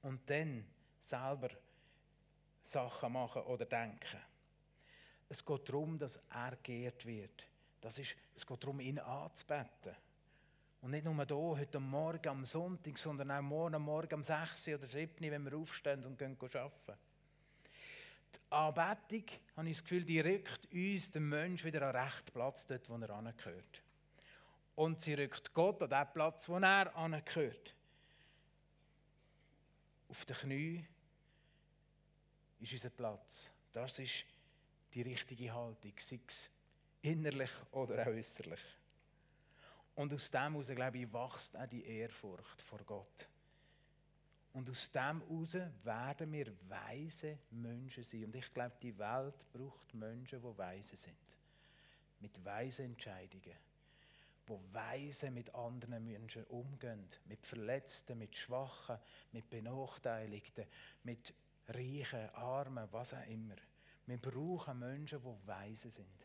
und 0.03 0.29
dann 0.29 0.65
selber 0.99 1.49
Sachen 2.61 3.11
machen 3.11 3.41
oder 3.43 3.65
denken. 3.65 4.21
Es 5.27 5.43
geht 5.43 5.67
darum, 5.67 5.97
dass 5.97 6.19
er 6.29 6.55
geehrt 6.61 7.05
wird. 7.05 7.47
Das 7.81 7.97
ist, 7.97 8.15
es 8.35 8.45
geht 8.45 8.63
darum, 8.63 8.79
ihn 8.79 8.99
anzubeten. 8.99 9.95
Und 10.83 10.91
nicht 10.91 11.05
nur 11.05 11.15
hier, 11.15 11.35
heute 11.37 11.79
Morgen 11.79 12.27
am 12.27 12.43
Sonntag, 12.43 12.97
sondern 12.97 13.31
auch 13.31 13.41
morgen 13.41 13.81
Morgen 13.81 14.15
um 14.15 14.21
6 14.21 14.67
oder 14.67 14.85
7 14.85 15.31
wenn 15.31 15.45
wir 15.49 15.57
aufstehen 15.57 16.03
und 16.03 16.19
gehen 16.19 16.37
arbeiten. 16.41 16.99
Die 18.35 18.51
Anbetung, 18.51 19.39
habe 19.55 19.69
ich 19.69 19.77
das 19.77 19.83
Gefühl, 19.85 20.03
die 20.03 20.19
rückt 20.19 20.67
uns, 20.73 21.09
den 21.09 21.29
Menschen, 21.29 21.67
wieder 21.67 21.83
an 21.83 21.95
rechten 21.95 22.33
Platz 22.33 22.67
dort, 22.67 22.89
wo 22.89 22.97
er 22.97 23.09
angehört. 23.11 23.81
Und 24.75 24.99
sie 24.99 25.13
rückt 25.13 25.53
Gott 25.53 25.81
an 25.83 25.89
den 25.89 26.13
Platz, 26.13 26.49
wo 26.49 26.57
er 26.57 26.93
angehört. 26.97 27.73
Auf 30.09 30.25
den 30.25 30.35
Knie 30.35 30.85
ist 32.59 32.73
unser 32.73 32.89
Platz. 32.89 33.49
Das 33.71 33.99
ist 33.99 34.25
die 34.93 35.01
richtige 35.01 35.53
Haltung, 35.53 35.93
sei 35.97 36.19
es 36.27 36.49
innerlich 37.01 37.51
oder 37.71 38.01
auch 38.01 38.07
äußerlich. 38.07 38.82
Und 39.95 40.13
aus 40.13 40.31
dem 40.31 40.53
heraus, 40.53 40.67
glaube 40.67 40.97
ich, 40.97 41.13
wächst 41.13 41.55
auch 41.55 41.67
die 41.67 41.85
Ehrfurcht 41.85 42.61
vor 42.61 42.79
Gott. 42.85 43.27
Und 44.53 44.69
aus 44.69 44.91
dem 44.91 45.21
heraus 45.21 45.53
werden 45.83 46.31
wir 46.31 46.53
weise 46.69 47.39
Menschen 47.51 48.03
sein. 48.03 48.25
Und 48.25 48.35
ich 48.35 48.53
glaube, 48.53 48.75
die 48.81 48.97
Welt 48.97 49.35
braucht 49.51 49.93
Menschen, 49.93 50.41
die 50.41 50.57
weise 50.57 50.95
sind. 50.95 51.17
Mit 52.19 52.43
weisen 52.43 52.85
Entscheidungen. 52.85 53.57
Die 54.47 54.73
weise 54.73 55.31
mit 55.31 55.53
anderen 55.55 56.03
Menschen 56.03 56.43
umgehen. 56.45 57.07
Mit 57.25 57.45
Verletzten, 57.45 58.17
mit 58.17 58.35
Schwachen, 58.35 58.97
mit 59.31 59.49
Benachteiligten, 59.49 60.65
mit 61.03 61.33
Reichen, 61.67 62.29
Armen, 62.31 62.87
was 62.91 63.13
auch 63.13 63.27
immer. 63.27 63.55
Wir 64.05 64.17
brauchen 64.17 64.79
Menschen, 64.79 65.19
die 65.21 65.47
weise 65.47 65.89
sind. 65.89 66.22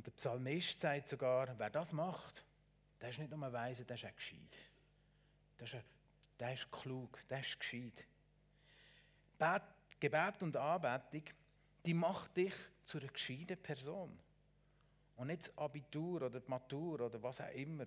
Und 0.00 0.06
der 0.06 0.12
Psalmist 0.12 0.80
sagt 0.80 1.08
sogar, 1.08 1.58
wer 1.58 1.68
das 1.68 1.92
macht, 1.92 2.42
der 3.02 3.10
ist 3.10 3.18
nicht 3.18 3.30
nur 3.30 3.52
weise, 3.52 3.84
der 3.84 3.96
ist 3.96 4.06
auch 4.06 4.16
gescheit. 4.16 4.56
Der 5.58 5.66
ist, 5.66 5.84
der 6.38 6.54
ist 6.54 6.72
klug, 6.72 7.18
der 7.28 7.40
ist 7.40 7.60
gescheit. 7.60 8.06
Bet, 9.36 9.62
Gebet 10.00 10.42
und 10.42 10.56
Anbetung, 10.56 11.24
die 11.84 11.92
macht 11.92 12.34
dich 12.34 12.54
zu 12.82 12.96
einer 12.96 13.08
gescheiten 13.08 13.58
Person. 13.58 14.18
Und 15.16 15.26
nicht 15.26 15.42
das 15.42 15.58
Abitur 15.58 16.22
oder 16.22 16.40
die 16.40 16.48
Matur 16.48 17.02
oder 17.02 17.22
was 17.22 17.42
auch 17.42 17.52
immer. 17.52 17.84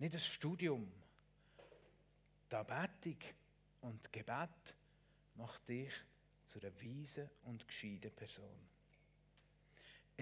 Nicht 0.00 0.12
das 0.12 0.26
Studium. 0.26 0.92
Die 2.50 2.56
Anbetung 2.56 3.16
und 3.80 4.12
Gebet 4.12 4.74
macht 5.36 5.66
dich 5.66 5.94
zu 6.44 6.60
einer 6.60 6.74
weisen 6.78 7.30
und 7.44 7.66
gescheiten 7.66 8.10
Person. 8.10 8.71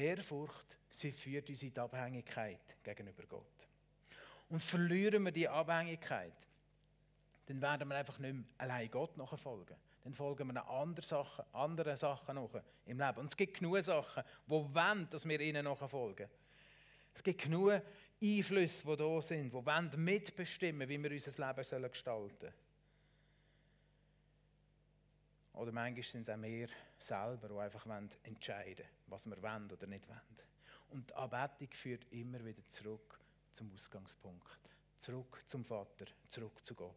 Ehrfurcht, 0.01 0.79
sie 0.89 1.13
führt 1.13 1.49
uns 1.49 1.63
in 1.63 1.73
die 1.73 1.81
Abhängigkeit 1.81 2.77
gegenüber 2.83 3.25
Gott. 3.29 3.47
Und 4.49 4.61
verlieren 4.61 5.25
wir 5.25 5.33
die 5.33 5.49
Abhängigkeit, 5.49 6.35
dann 7.47 7.61
werden 7.63 7.89
wir 7.89 7.97
einfach 7.97 8.19
nicht 8.19 8.35
mehr 8.35 8.45
allein 8.59 8.91
Gott 8.91 9.17
nachfolgen. 9.17 9.77
Dann 10.03 10.15
folgen 10.15 10.53
wir 10.53 10.69
anderen 10.69 11.05
Sachen, 11.05 11.45
anderen 11.53 11.97
Sachen 11.97 12.35
nach 12.35 12.63
im 12.87 12.99
Leben. 12.99 13.19
Und 13.19 13.27
es 13.27 13.37
gibt 13.37 13.59
genug 13.59 13.83
Sachen, 13.83 14.23
die 14.47 14.51
wollen, 14.51 15.09
dass 15.11 15.29
wir 15.29 15.41
ihnen 15.41 15.65
nachfolgen. 15.65 16.29
Es 17.15 17.23
gibt 17.23 17.43
genug 17.43 17.83
Einflüsse, 18.23 18.87
die 18.87 18.97
da 18.97 19.21
sind, 19.21 19.53
die 19.53 19.67
wollen 19.67 19.91
mitbestimmen, 19.97 20.89
wie 20.89 21.03
wir 21.03 21.11
unser 21.11 21.47
Leben 21.47 21.91
gestalten 21.91 22.37
sollen. 22.41 22.55
Oder 25.55 25.73
manchmal 25.73 26.03
sind 26.03 26.23
es 26.23 26.29
auch 26.29 26.41
wir 26.41 26.69
selber, 26.99 27.49
die 27.49 27.59
einfach 27.59 27.87
entscheiden 28.23 28.79
wollen, 28.79 28.89
was 29.07 29.27
wir 29.27 29.43
wollen 29.43 29.71
oder 29.71 29.87
nicht 29.87 30.09
wollen. 30.09 30.21
Und 30.91 31.11
die 31.11 31.15
Anbetung 31.15 31.69
führt 31.73 32.07
immer 32.13 32.45
wieder 32.45 32.67
zurück 32.69 33.21
zum 33.53 33.73
Ausgangspunkt. 33.73 34.59
Zurück 34.99 35.43
zum 35.47 35.65
Vater, 35.65 36.07
zurück 36.29 36.65
zu 36.65 36.75
Gott. 36.75 36.95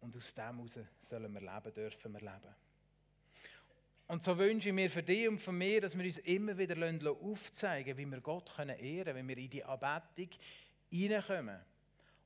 Und 0.00 0.16
aus 0.16 0.34
dem 0.34 0.56
heraus 0.56 0.78
sollen 1.00 1.32
wir 1.32 1.40
leben, 1.40 1.74
dürfen 1.74 2.12
wir 2.12 2.20
leben. 2.20 2.54
Und 4.08 4.24
so 4.24 4.36
wünsche 4.36 4.70
ich 4.70 4.74
mir 4.74 4.90
für 4.90 5.04
dich 5.04 5.28
und 5.28 5.38
für 5.38 5.52
mich, 5.52 5.80
dass 5.80 5.96
wir 5.96 6.04
uns 6.04 6.18
immer 6.18 6.58
wieder 6.58 7.10
aufzeigen 7.12 7.96
wie 7.96 8.06
wir 8.06 8.20
Gott 8.20 8.50
ehren 8.58 8.76
können, 8.76 9.14
wenn 9.14 9.28
wir 9.28 9.38
in 9.38 9.50
die 9.50 9.62
Anbetung 9.62 10.30
hineinkommen. 10.90 11.60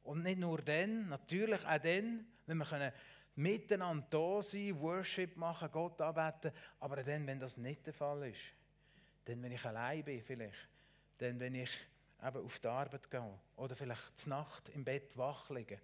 Und 0.04 0.22
nicht 0.22 0.38
nur 0.38 0.62
dann, 0.62 1.08
natürlich 1.08 1.62
auch 1.64 1.78
dann, 1.78 2.26
wenn 2.46 2.58
wir 2.58 2.64
können 2.64 2.92
miteinander 3.36 4.06
da 4.10 4.42
sein, 4.42 4.80
Worship 4.80 5.36
machen, 5.36 5.70
Gott 5.72 6.00
anbeten, 6.00 6.52
aber 6.80 7.02
dann, 7.02 7.26
wenn 7.26 7.40
das 7.40 7.56
nicht 7.56 7.86
der 7.86 7.94
Fall 7.94 8.28
ist, 8.28 8.42
dann, 9.24 9.42
wenn 9.42 9.52
ich 9.52 9.64
allein 9.64 10.04
bin 10.04 10.22
vielleicht, 10.22 10.68
dann, 11.18 11.40
wenn 11.40 11.54
ich 11.54 11.70
eben 12.22 12.44
auf 12.44 12.58
die 12.58 12.68
Arbeit 12.68 13.10
gehe 13.10 13.38
oder 13.56 13.74
vielleicht 13.74 14.16
zur 14.18 14.30
Nacht 14.30 14.68
im 14.70 14.84
Bett 14.84 15.16
wach 15.16 15.50
liege. 15.50 15.80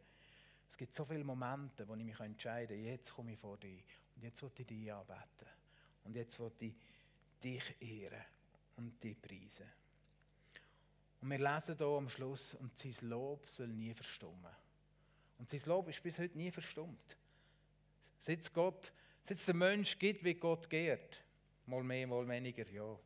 Es 0.68 0.76
gibt 0.76 0.94
so 0.94 1.04
viele 1.04 1.24
Momente, 1.24 1.86
wo 1.88 1.94
ich 1.94 2.04
mich 2.04 2.20
entscheiden 2.20 2.76
kann, 2.76 2.84
jetzt 2.86 3.12
komme 3.12 3.32
ich 3.32 3.38
vor 3.38 3.56
dich 3.58 3.84
und 4.16 4.22
jetzt 4.22 4.42
will 4.42 4.52
ich 4.56 4.66
dich 4.66 4.92
anbeten 4.92 5.48
und 6.04 6.14
jetzt 6.14 6.38
will 6.38 6.52
ich 6.60 6.74
dich 7.42 7.74
ehren 7.80 8.24
und 8.76 9.02
dich 9.02 9.20
preisen. 9.20 9.66
Und 11.20 11.30
wir 11.30 11.38
lesen 11.38 11.76
hier 11.76 11.86
am 11.86 12.08
Schluss, 12.08 12.54
und 12.54 12.76
sein 12.78 12.94
Lob 13.02 13.46
soll 13.46 13.68
nie 13.68 13.92
verstummen. 13.92 14.52
Und 15.38 15.50
sein 15.50 15.60
Lob 15.66 15.88
ist 15.88 16.02
bis 16.02 16.18
heute 16.18 16.36
nie 16.36 16.50
verstummt. 16.50 17.16
Seit 18.20 18.52
Gott, 18.52 18.92
seit 19.22 19.38
es 19.38 19.46
den 19.46 19.56
Mensch 19.56 19.98
gibt, 19.98 20.22
wie 20.22 20.34
Gott 20.34 20.68
geht. 20.68 21.24
Mal 21.64 21.82
mehr, 21.82 22.06
mal 22.06 22.28
weniger, 22.28 22.68
ja. 22.70 22.98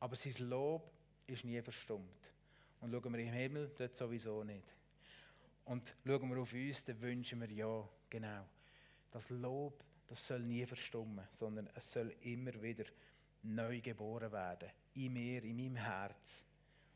Aber 0.00 0.16
sein 0.16 0.48
Lob 0.48 0.90
ist 1.28 1.44
nie 1.44 1.62
verstummt. 1.62 2.32
Und 2.80 2.90
schauen 2.90 3.12
wir 3.12 3.20
im 3.20 3.32
Himmel, 3.32 3.70
dort 3.78 3.94
sowieso 3.94 4.42
nicht. 4.42 4.66
Und 5.64 5.94
schauen 6.04 6.28
wir 6.28 6.42
auf 6.42 6.52
uns, 6.52 6.84
dann 6.84 7.00
wünschen 7.00 7.40
wir 7.40 7.52
ja, 7.52 7.88
genau. 8.10 8.44
Das 9.12 9.30
Lob, 9.30 9.84
das 10.08 10.26
soll 10.26 10.40
nie 10.40 10.66
verstummen, 10.66 11.24
sondern 11.30 11.70
es 11.76 11.92
soll 11.92 12.12
immer 12.22 12.60
wieder 12.60 12.84
neu 13.44 13.80
geboren 13.80 14.32
werden. 14.32 14.70
In 14.94 15.12
mir, 15.12 15.44
in 15.44 15.56
meinem 15.56 15.76
Herz. 15.76 16.42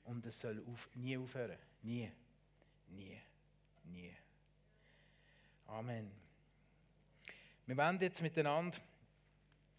Und 0.03 0.27
es 0.27 0.41
soll 0.41 0.65
auf, 0.67 0.91
nie 0.97 1.17
aufhören. 1.17 1.59
Nie. 1.83 2.11
Nie. 2.89 3.21
Nie. 3.85 4.17
Amen. 5.69 6.26
Wir 7.67 7.77
werden 7.77 8.01
jetzt 8.01 8.23
miteinander, 8.23 8.79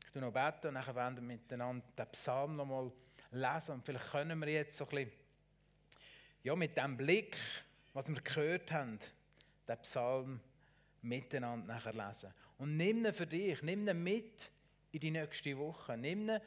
ich 0.05 0.11
tue 0.11 0.21
noch 0.21 0.33
beten, 0.33 0.67
und 0.67 0.75
dann 0.75 0.95
werden 0.95 1.15
wir 1.15 1.21
miteinander 1.21 1.85
den 1.97 2.07
Psalm 2.11 2.57
noch 2.57 2.65
mal 2.65 2.91
lesen. 3.31 3.75
Und 3.75 3.85
vielleicht 3.85 4.11
können 4.11 4.39
wir 4.41 4.49
jetzt 4.49 4.75
so 4.75 4.83
ein 4.83 4.89
bisschen, 4.89 5.11
ja, 6.43 6.53
mit 6.53 6.75
dem 6.75 6.97
Blick, 6.97 7.37
was 7.93 8.09
wir 8.09 8.19
gehört 8.19 8.69
haben, 8.73 8.99
den 9.69 9.77
Psalm 9.83 10.41
miteinander 11.01 11.75
nachher 11.75 11.93
lesen. 11.93 12.33
Und 12.57 12.75
nimm 12.75 13.05
ihn 13.05 13.13
für 13.13 13.25
dich, 13.25 13.61
nimm 13.63 13.87
ihn 13.87 14.03
mit 14.03 14.51
in 14.91 14.99
die 14.99 15.11
nächste 15.11 15.57
Woche. 15.57 15.95
Nimm 15.97 16.29
ihn 16.29 16.41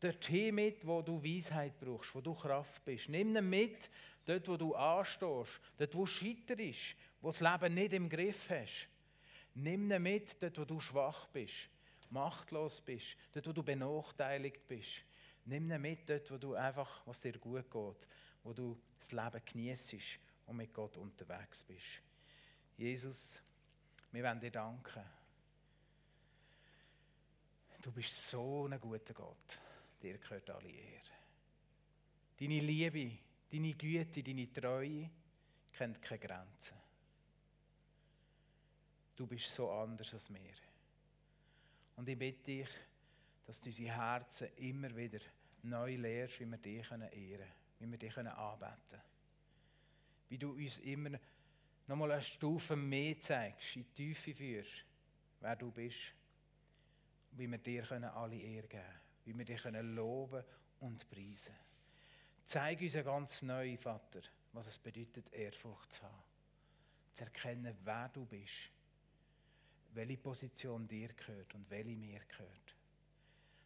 dorthin 0.00 0.54
mit, 0.54 0.86
wo 0.86 1.02
du 1.02 1.22
Weisheit 1.22 1.78
brauchst, 1.78 2.14
wo 2.14 2.22
du 2.22 2.34
Kraft 2.34 2.82
bist. 2.84 3.10
Nimm 3.10 3.36
ihn 3.36 3.50
mit 3.50 3.90
dort, 4.24 4.48
wo 4.48 4.56
du 4.56 4.74
anstehst, 4.74 5.60
dort, 5.76 5.94
wo 5.94 6.00
du 6.00 6.06
scheiterst, 6.06 6.96
wo 7.20 7.30
das 7.30 7.40
Leben 7.40 7.74
nicht 7.74 7.92
im 7.92 8.08
Griff 8.08 8.48
hast. 8.48 8.88
Nimm 9.54 9.90
ihn 9.90 10.02
mit, 10.02 10.42
dort 10.42 10.58
wo 10.58 10.64
du 10.64 10.80
schwach 10.80 11.26
bist, 11.28 11.68
machtlos 12.10 12.80
bist, 12.80 13.16
dort 13.32 13.46
wo 13.46 13.52
du 13.52 13.62
benachteiligt 13.62 14.66
bist. 14.66 15.04
Nimm 15.44 15.70
ihn 15.70 15.80
mit, 15.80 16.08
dort 16.08 16.30
wo 16.30 16.38
du 16.38 16.54
einfach, 16.54 17.06
was 17.06 17.20
dir 17.20 17.38
gut 17.38 17.70
geht, 17.70 18.08
wo 18.42 18.52
du 18.52 18.80
das 18.98 19.12
Leben 19.12 19.42
genießt 19.44 19.94
und 20.46 20.56
mit 20.56 20.72
Gott 20.72 20.96
unterwegs 20.96 21.62
bist. 21.62 22.00
Jesus, 22.76 23.40
wir 24.10 24.24
wollen 24.24 24.40
dir 24.40 24.50
danken. 24.50 25.04
Du 27.82 27.90
bist 27.90 28.28
so 28.28 28.66
ein 28.66 28.80
guter 28.80 29.12
Gott. 29.12 29.58
Dir 30.00 30.18
gehört 30.18 30.50
alle 30.50 30.70
Ehre. 30.70 31.02
Deine 32.38 32.60
Liebe, 32.60 33.18
deine 33.50 33.74
Güte, 33.74 34.22
deine 34.22 34.52
Treue 34.52 35.10
kennt 35.72 36.00
keine 36.00 36.18
Grenzen. 36.20 36.81
Du 39.16 39.26
bist 39.26 39.52
so 39.52 39.70
anders 39.70 40.12
als 40.14 40.32
wir. 40.32 40.54
Und 41.96 42.08
ich 42.08 42.18
bitte 42.18 42.42
dich, 42.44 42.68
dass 43.46 43.60
du 43.60 43.68
unsere 43.68 43.94
Herzen 43.94 44.48
immer 44.56 44.94
wieder 44.96 45.20
neu 45.62 45.96
lehrst, 45.96 46.40
wie 46.40 46.46
wir 46.46 46.58
dich 46.58 46.90
ehren 46.90 47.10
können, 47.10 47.48
wie 47.78 47.90
wir 47.90 47.98
dich 47.98 48.16
anbeten 48.16 48.76
können. 48.88 49.02
Wie 50.28 50.38
du 50.38 50.52
uns 50.52 50.78
immer 50.78 51.18
nochmal 51.86 52.12
eine 52.12 52.22
Stufe 52.22 52.74
mehr 52.74 53.18
zeigst, 53.20 53.76
in 53.76 53.84
die 53.84 54.14
Tiefe 54.14 54.34
führst, 54.34 54.84
wer 55.40 55.56
du 55.56 55.70
bist. 55.70 56.14
Wie 57.32 57.50
wir 57.50 57.58
dir 57.58 57.90
alle 58.14 58.36
Ehre 58.36 58.68
geben 58.68 58.82
können, 58.82 59.00
wie 59.24 59.38
wir 59.38 59.44
dich 59.44 59.64
loben 59.64 60.44
und 60.80 61.08
preisen 61.08 61.54
Zeig 62.44 62.80
uns 62.80 62.94
ganz 62.94 63.42
neu, 63.42 63.76
Vater, 63.78 64.20
was 64.52 64.66
es 64.66 64.78
bedeutet, 64.78 65.32
Ehrfurcht 65.32 65.92
zu 65.92 66.02
haben. 66.02 66.22
Zu 67.12 67.24
erkennen, 67.24 67.74
wer 67.82 68.08
du 68.08 68.26
bist, 68.26 68.70
welche 69.92 70.16
Position 70.16 70.88
dir 70.88 71.08
gehört 71.12 71.54
und 71.54 71.68
welche 71.70 71.96
mir 71.96 72.20
gehört. 72.20 72.76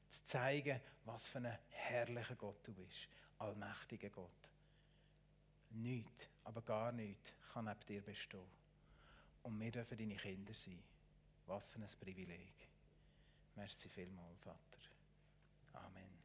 Zu 0.09 0.25
zeigen, 0.25 0.81
was 1.05 1.29
für 1.29 1.39
ein 1.39 1.59
herrlicher 1.69 2.37
Gott 2.37 2.67
du 2.67 2.73
bist, 2.73 3.09
allmächtiger 3.39 4.11
Gott. 4.11 4.31
Nichts, 5.71 6.29
aber 6.45 6.62
gar 6.62 6.93
nichts 6.93 7.33
kann 7.53 7.67
neben 7.67 7.87
dir 7.87 8.03
bestehen. 8.03 8.41
Und 9.43 9.61
wir 9.61 9.71
dürfen 9.71 9.97
deine 9.97 10.17
Kinder 10.17 10.55
sein. 10.55 10.83
Was 11.47 11.71
für 11.71 11.79
ein 11.79 11.89
Privileg. 12.01 12.69
Merci 13.55 13.89
vielmals, 13.89 14.41
Vater. 14.41 14.59
Amen. 15.75 16.19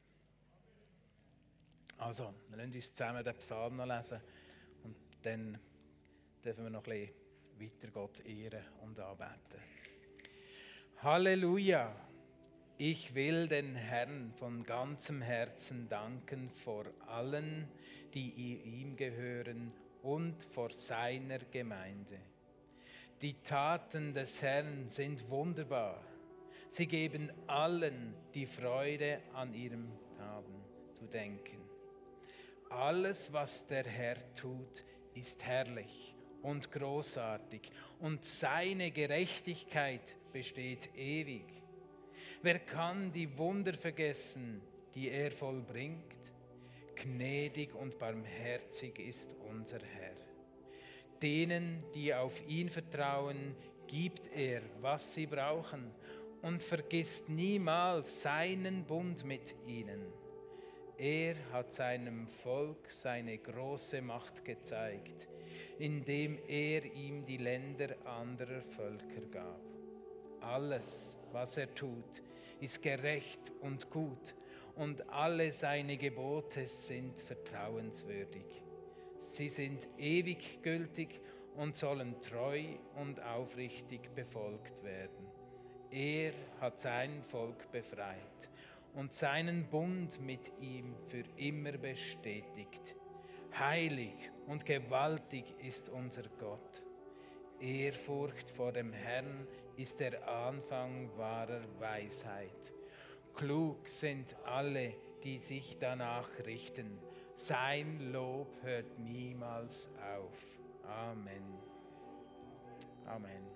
Also, 1.97 2.33
lassen 2.49 2.73
uns 2.73 2.93
zusammen 2.93 3.23
den 3.23 3.37
Psalm 3.37 3.75
noch 3.75 3.85
lesen 3.85 4.19
und 4.83 4.95
dann 5.21 5.59
dürfen 6.43 6.63
wir 6.63 6.71
noch 6.71 6.87
ein 6.87 7.07
bisschen 7.59 7.71
weiter 7.71 7.91
Gott 7.91 8.19
ehren 8.21 8.65
und 8.81 8.99
anbeten. 8.99 9.80
Halleluja! 11.03 11.95
Ich 12.77 13.15
will 13.15 13.47
den 13.47 13.73
Herrn 13.73 14.31
von 14.37 14.63
ganzem 14.63 15.23
Herzen 15.23 15.89
danken 15.89 16.51
vor 16.51 16.85
allen, 17.07 17.67
die 18.13 18.29
ihm 18.29 18.95
gehören 18.95 19.73
und 20.03 20.43
vor 20.43 20.69
seiner 20.69 21.39
Gemeinde. 21.39 22.19
Die 23.19 23.33
Taten 23.41 24.13
des 24.13 24.43
Herrn 24.43 24.89
sind 24.89 25.27
wunderbar. 25.27 26.03
Sie 26.67 26.85
geben 26.85 27.31
allen 27.47 28.13
die 28.35 28.45
Freude 28.45 29.21
an 29.33 29.55
ihrem 29.55 29.91
Haben 30.19 30.63
zu 30.93 31.07
denken. 31.07 31.67
Alles, 32.69 33.33
was 33.33 33.65
der 33.65 33.85
Herr 33.85 34.35
tut, 34.35 34.83
ist 35.15 35.43
herrlich 35.43 36.13
und 36.43 36.71
großartig 36.71 37.71
und 37.99 38.23
seine 38.23 38.91
Gerechtigkeit 38.91 40.15
besteht 40.31 40.89
ewig. 40.95 41.45
Wer 42.41 42.59
kann 42.59 43.11
die 43.11 43.37
Wunder 43.37 43.73
vergessen, 43.73 44.61
die 44.95 45.09
er 45.09 45.31
vollbringt? 45.31 46.15
Gnädig 46.95 47.73
und 47.73 47.97
barmherzig 47.97 48.99
ist 48.99 49.35
unser 49.49 49.79
Herr. 49.79 50.15
Denen, 51.21 51.83
die 51.93 52.13
auf 52.13 52.33
ihn 52.47 52.69
vertrauen, 52.69 53.55
gibt 53.87 54.27
er, 54.35 54.61
was 54.79 55.13
sie 55.13 55.27
brauchen 55.27 55.91
und 56.41 56.63
vergisst 56.63 57.29
niemals 57.29 58.21
seinen 58.21 58.85
Bund 58.85 59.23
mit 59.23 59.55
ihnen. 59.67 60.01
Er 60.97 61.35
hat 61.51 61.73
seinem 61.73 62.27
Volk 62.27 62.91
seine 62.91 63.37
große 63.37 64.01
Macht 64.01 64.45
gezeigt, 64.45 65.27
indem 65.79 66.37
er 66.47 66.85
ihm 66.85 67.25
die 67.25 67.37
Länder 67.37 67.95
anderer 68.05 68.61
Völker 68.61 69.21
gab. 69.31 69.70
Alles, 70.41 71.17
was 71.31 71.57
er 71.57 71.73
tut, 71.73 72.21
ist 72.59 72.81
gerecht 72.81 73.51
und 73.61 73.89
gut 73.89 74.35
und 74.75 75.07
alle 75.09 75.51
seine 75.51 75.97
Gebote 75.97 76.65
sind 76.65 77.19
vertrauenswürdig. 77.21 78.63
Sie 79.19 79.49
sind 79.49 79.87
ewig 79.97 80.63
gültig 80.63 81.21
und 81.55 81.75
sollen 81.75 82.19
treu 82.21 82.63
und 82.95 83.21
aufrichtig 83.21 84.13
befolgt 84.15 84.83
werden. 84.83 85.27
Er 85.91 86.33
hat 86.59 86.79
sein 86.79 87.21
Volk 87.23 87.71
befreit 87.71 88.49
und 88.95 89.13
seinen 89.13 89.65
Bund 89.67 90.19
mit 90.21 90.51
ihm 90.59 90.95
für 91.07 91.23
immer 91.37 91.73
bestätigt. 91.73 92.95
Heilig 93.57 94.13
und 94.47 94.65
gewaltig 94.65 95.43
ist 95.59 95.89
unser 95.89 96.23
Gott. 96.39 96.81
Ehrfurcht 97.59 98.49
vor 98.49 98.71
dem 98.71 98.93
Herrn 98.93 99.47
ist 99.77 99.99
der 99.99 100.27
Anfang 100.27 101.09
wahrer 101.17 101.63
Weisheit. 101.79 102.71
Klug 103.33 103.87
sind 103.87 104.35
alle, 104.45 104.93
die 105.23 105.39
sich 105.39 105.77
danach 105.79 106.29
richten. 106.45 106.99
Sein 107.35 108.11
Lob 108.11 108.47
hört 108.61 108.99
niemals 108.99 109.89
auf. 110.15 110.37
Amen. 110.83 111.43
Amen. 113.05 113.50